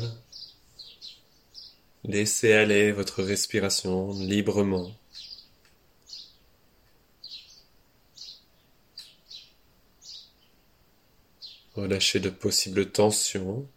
Laissez 2.05 2.53
aller 2.53 2.93
votre 2.93 3.25
respiration 3.25 4.13
librement. 4.13 4.93
Relâchez 11.75 12.21
de 12.21 12.31
possibles 12.31 12.91
tensions. 12.91 13.69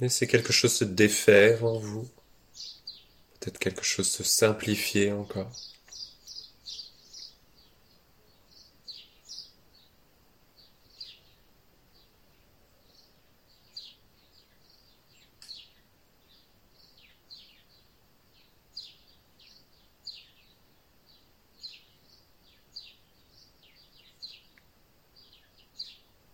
Laissez 0.00 0.26
quelque 0.26 0.52
chose 0.52 0.74
se 0.74 0.84
défaire 0.84 1.64
en 1.64 1.78
vous. 1.78 2.08
Peut-être 3.38 3.58
quelque 3.58 3.84
chose 3.84 4.08
se 4.08 4.24
simplifier 4.24 5.12
encore. 5.12 5.52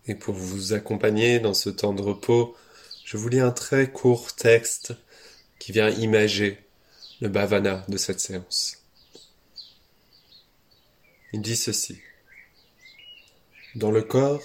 Et 0.07 0.15
pour 0.15 0.35
vous 0.35 0.73
accompagner 0.73 1.39
dans 1.39 1.53
ce 1.53 1.69
temps 1.69 1.93
de 1.93 2.01
repos, 2.01 2.55
je 3.05 3.15
vous 3.15 3.29
lis 3.29 3.39
un 3.39 3.51
très 3.51 3.89
court 3.89 4.35
texte 4.35 4.93
qui 5.59 5.71
vient 5.71 5.89
imager 5.89 6.59
le 7.21 7.29
bhavana 7.29 7.85
de 7.87 7.97
cette 7.97 8.19
séance. 8.19 8.83
Il 11.31 11.41
dit 11.41 11.55
ceci. 11.55 12.01
Dans 13.75 13.91
le 13.91 14.01
corps, 14.01 14.43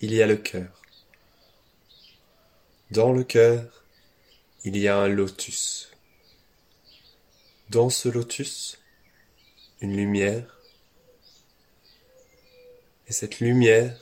il 0.00 0.12
y 0.12 0.22
a 0.22 0.26
le 0.26 0.36
cœur. 0.36 0.82
Dans 2.90 3.12
le 3.12 3.22
cœur, 3.22 3.84
il 4.64 4.76
y 4.76 4.88
a 4.88 4.98
un 4.98 5.08
lotus. 5.08 5.90
Dans 7.70 7.90
ce 7.90 8.08
lotus, 8.08 8.78
une 9.80 9.96
lumière. 9.96 10.58
Et 13.06 13.12
cette 13.12 13.40
lumière 13.40 13.98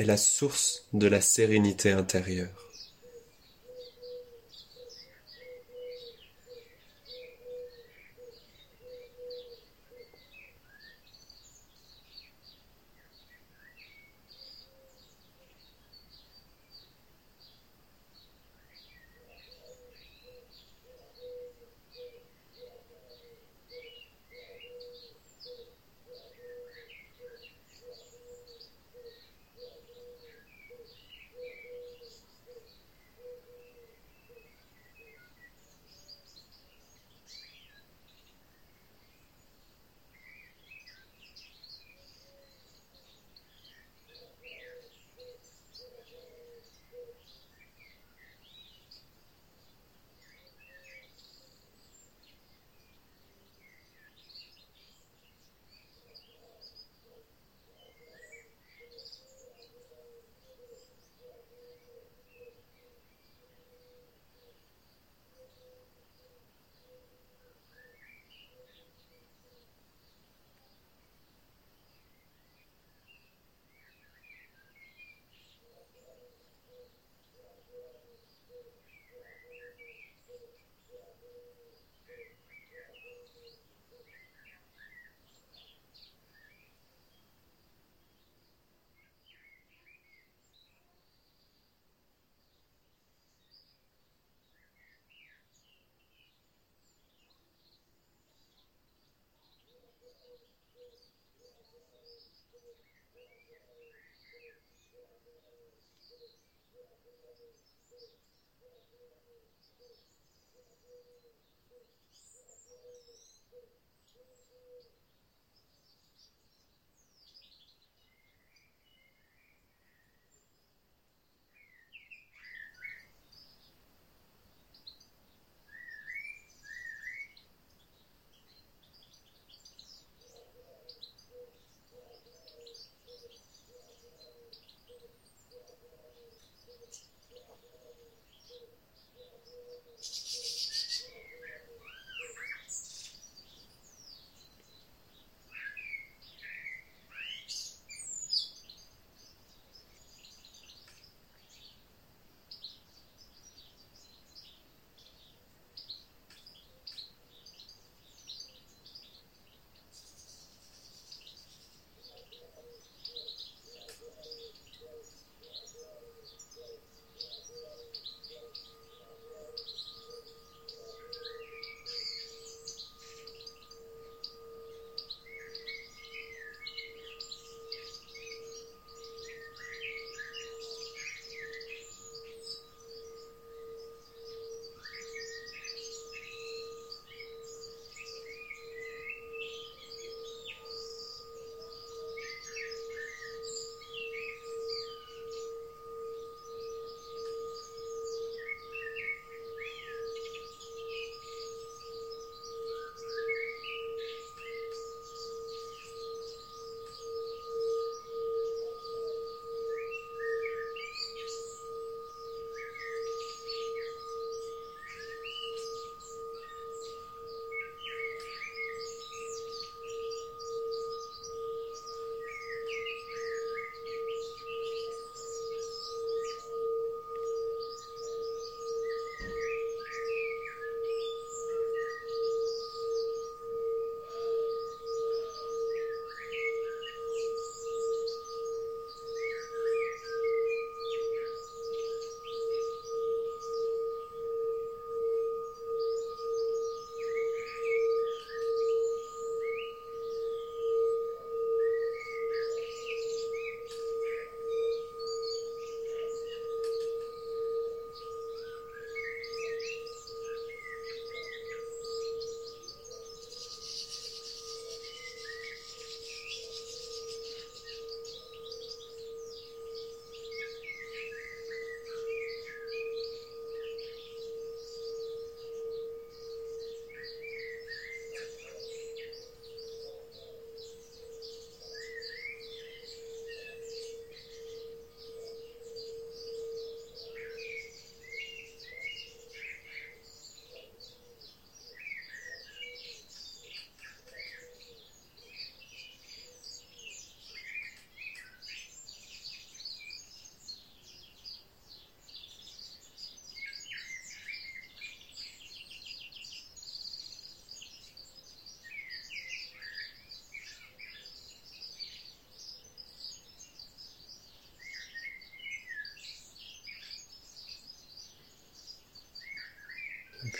est 0.00 0.04
la 0.04 0.16
source 0.16 0.86
de 0.94 1.06
la 1.06 1.20
sérénité 1.20 1.92
intérieure. 1.92 2.69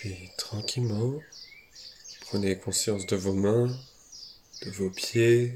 Puis 0.00 0.30
tranquillement, 0.38 1.20
prenez 2.22 2.56
conscience 2.56 3.04
de 3.04 3.16
vos 3.16 3.34
mains, 3.34 3.68
de 4.62 4.70
vos 4.70 4.88
pieds, 4.88 5.52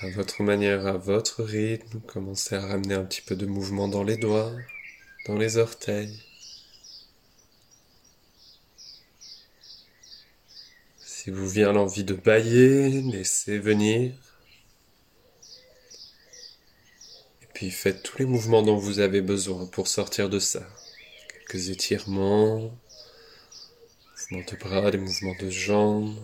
à 0.00 0.10
votre 0.10 0.42
manière, 0.42 0.84
à 0.88 0.94
votre 0.94 1.44
rythme, 1.44 2.00
commencez 2.00 2.56
à 2.56 2.66
ramener 2.66 2.94
un 2.94 3.04
petit 3.04 3.22
peu 3.22 3.36
de 3.36 3.46
mouvement 3.46 3.86
dans 3.86 4.02
les 4.02 4.16
doigts, 4.16 4.52
dans 5.28 5.36
les 5.36 5.58
orteils. 5.58 6.20
Si 10.98 11.30
vous 11.30 11.48
vient 11.48 11.70
l'envie 11.70 12.02
de 12.02 12.14
bailler, 12.14 13.00
laissez 13.02 13.60
venir. 13.60 14.12
Et 17.42 17.46
puis 17.54 17.67
faites 17.78 18.02
tous 18.02 18.18
les 18.18 18.24
mouvements 18.24 18.62
dont 18.62 18.76
vous 18.76 18.98
avez 18.98 19.20
besoin 19.20 19.64
pour 19.66 19.86
sortir 19.86 20.28
de 20.28 20.40
ça. 20.40 20.66
Quelques 21.28 21.68
étirements, 21.68 22.72
mouvements 24.32 24.44
de 24.50 24.56
bras, 24.56 24.90
des 24.90 24.98
mouvements 24.98 25.36
de 25.38 25.48
jambes. 25.48 26.16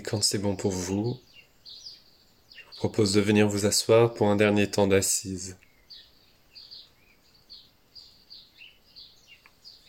Et 0.00 0.02
quand 0.02 0.22
c'est 0.22 0.38
bon 0.38 0.56
pour 0.56 0.70
vous, 0.70 1.20
je 2.56 2.62
vous 2.62 2.76
propose 2.76 3.12
de 3.12 3.20
venir 3.20 3.46
vous 3.46 3.66
asseoir 3.66 4.14
pour 4.14 4.28
un 4.28 4.36
dernier 4.36 4.70
temps 4.70 4.86
d'assise. 4.86 5.58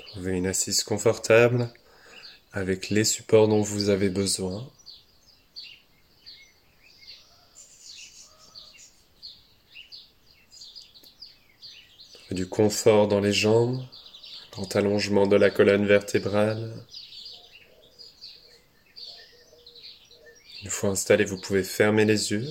Trouvez 0.07 0.33
une 0.33 0.47
assise 0.47 0.83
confortable 0.83 1.71
avec 2.51 2.89
les 2.89 3.05
supports 3.05 3.47
dont 3.47 3.61
vous 3.61 3.87
avez 3.87 4.09
besoin. 4.09 4.69
Trouvez 12.11 12.35
du 12.35 12.49
confort 12.49 13.07
dans 13.07 13.21
les 13.21 13.31
jambes, 13.31 13.81
grand 14.51 14.75
allongement 14.75 15.25
de 15.25 15.37
la 15.37 15.49
colonne 15.49 15.85
vertébrale. 15.85 16.85
Fois 20.81 20.89
installé, 20.89 21.25
vous 21.25 21.39
pouvez 21.39 21.63
fermer 21.63 22.05
les 22.05 22.31
yeux. 22.31 22.47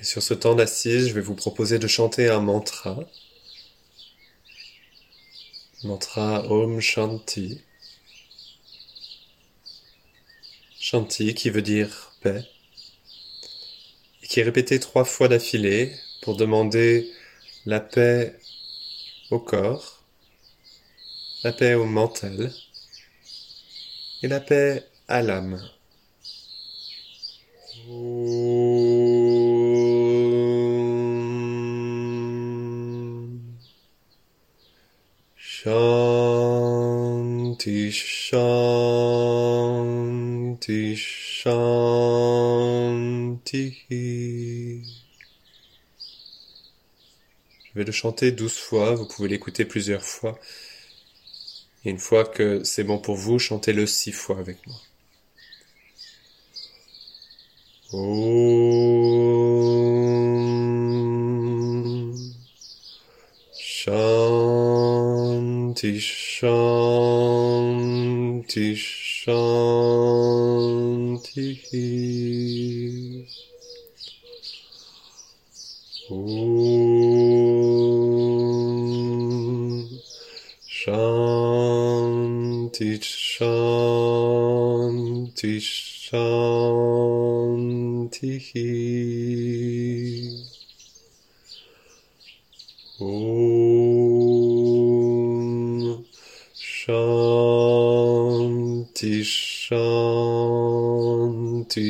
Et 0.00 0.04
sur 0.04 0.24
ce 0.24 0.34
temps 0.34 0.56
d'assise, 0.56 1.08
je 1.08 1.14
vais 1.14 1.20
vous 1.20 1.36
proposer 1.36 1.78
de 1.78 1.86
chanter 1.86 2.28
un 2.28 2.40
mantra. 2.40 2.98
Mantra 5.84 6.50
Om 6.50 6.80
Shanti. 6.80 7.60
Shanti 10.80 11.34
qui 11.34 11.50
veut 11.50 11.62
dire 11.62 12.12
paix. 12.22 12.42
Et 14.24 14.26
qui 14.26 14.40
est 14.40 14.42
répété 14.42 14.80
trois 14.80 15.04
fois 15.04 15.28
d'affilée 15.28 15.94
pour 16.22 16.36
demander 16.36 17.08
la 17.66 17.80
paix 17.80 18.38
au 19.30 19.38
corps, 19.38 20.02
la 21.44 21.52
paix 21.52 21.74
au 21.74 21.84
mental 21.84 22.52
et 24.22 24.28
la 24.28 24.40
paix 24.40 24.84
à 25.08 25.22
l'âme. 25.22 25.60
Je 47.68 47.78
vais 47.78 47.84
le 47.84 47.92
chanter 47.92 48.32
douze 48.32 48.56
fois, 48.56 48.94
vous 48.94 49.06
pouvez 49.06 49.28
l'écouter 49.28 49.64
plusieurs 49.64 50.02
fois. 50.02 50.38
Et 51.84 51.90
une 51.90 51.98
fois 51.98 52.24
que 52.24 52.64
c'est 52.64 52.84
bon 52.84 52.98
pour 52.98 53.16
vous, 53.16 53.38
chantez-le 53.38 53.86
six 53.86 54.12
fois 54.12 54.38
avec 54.38 54.66
moi. 54.66 54.76
Om 57.92 58.78
Shanti 63.54 65.98
Shanti 65.98 67.16
Shanti 68.76 70.38
Shanti 85.38 85.60
Shanti 85.62 87.30
Om 92.98 94.18
Shanti 96.58 97.22
Shanti 99.22 99.78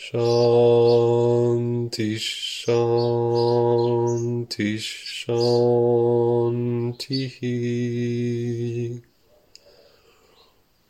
Shanti 0.00 2.10
Shanti 2.18 4.78
Shanti 4.78 5.11
Shanti 5.22 7.22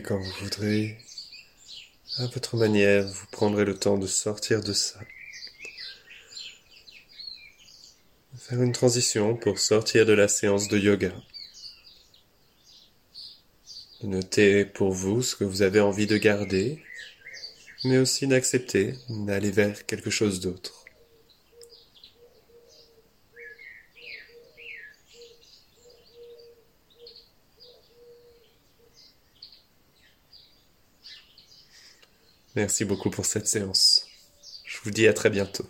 Quand 0.01 0.17
vous 0.17 0.31
voudrez, 0.41 0.97
à 2.17 2.25
votre 2.27 2.57
manière, 2.57 3.05
vous 3.05 3.27
prendrez 3.31 3.63
le 3.63 3.77
temps 3.77 3.97
de 3.97 4.07
sortir 4.07 4.61
de 4.61 4.73
ça. 4.73 4.99
Faire 8.37 8.61
une 8.61 8.71
transition 8.71 9.35
pour 9.35 9.59
sortir 9.59 10.05
de 10.05 10.13
la 10.13 10.27
séance 10.27 10.67
de 10.67 10.79
yoga. 10.79 11.13
Notez 14.01 14.65
pour 14.65 14.91
vous 14.91 15.21
ce 15.21 15.35
que 15.35 15.43
vous 15.43 15.61
avez 15.61 15.79
envie 15.79 16.07
de 16.07 16.17
garder, 16.17 16.81
mais 17.83 17.97
aussi 17.97 18.25
d'accepter 18.25 18.95
d'aller 19.09 19.51
vers 19.51 19.85
quelque 19.85 20.09
chose 20.09 20.39
d'autre. 20.39 20.82
Merci 32.55 32.85
beaucoup 32.85 33.09
pour 33.09 33.25
cette 33.25 33.47
séance. 33.47 34.07
Je 34.65 34.77
vous 34.83 34.91
dis 34.91 35.07
à 35.07 35.13
très 35.13 35.29
bientôt. 35.29 35.67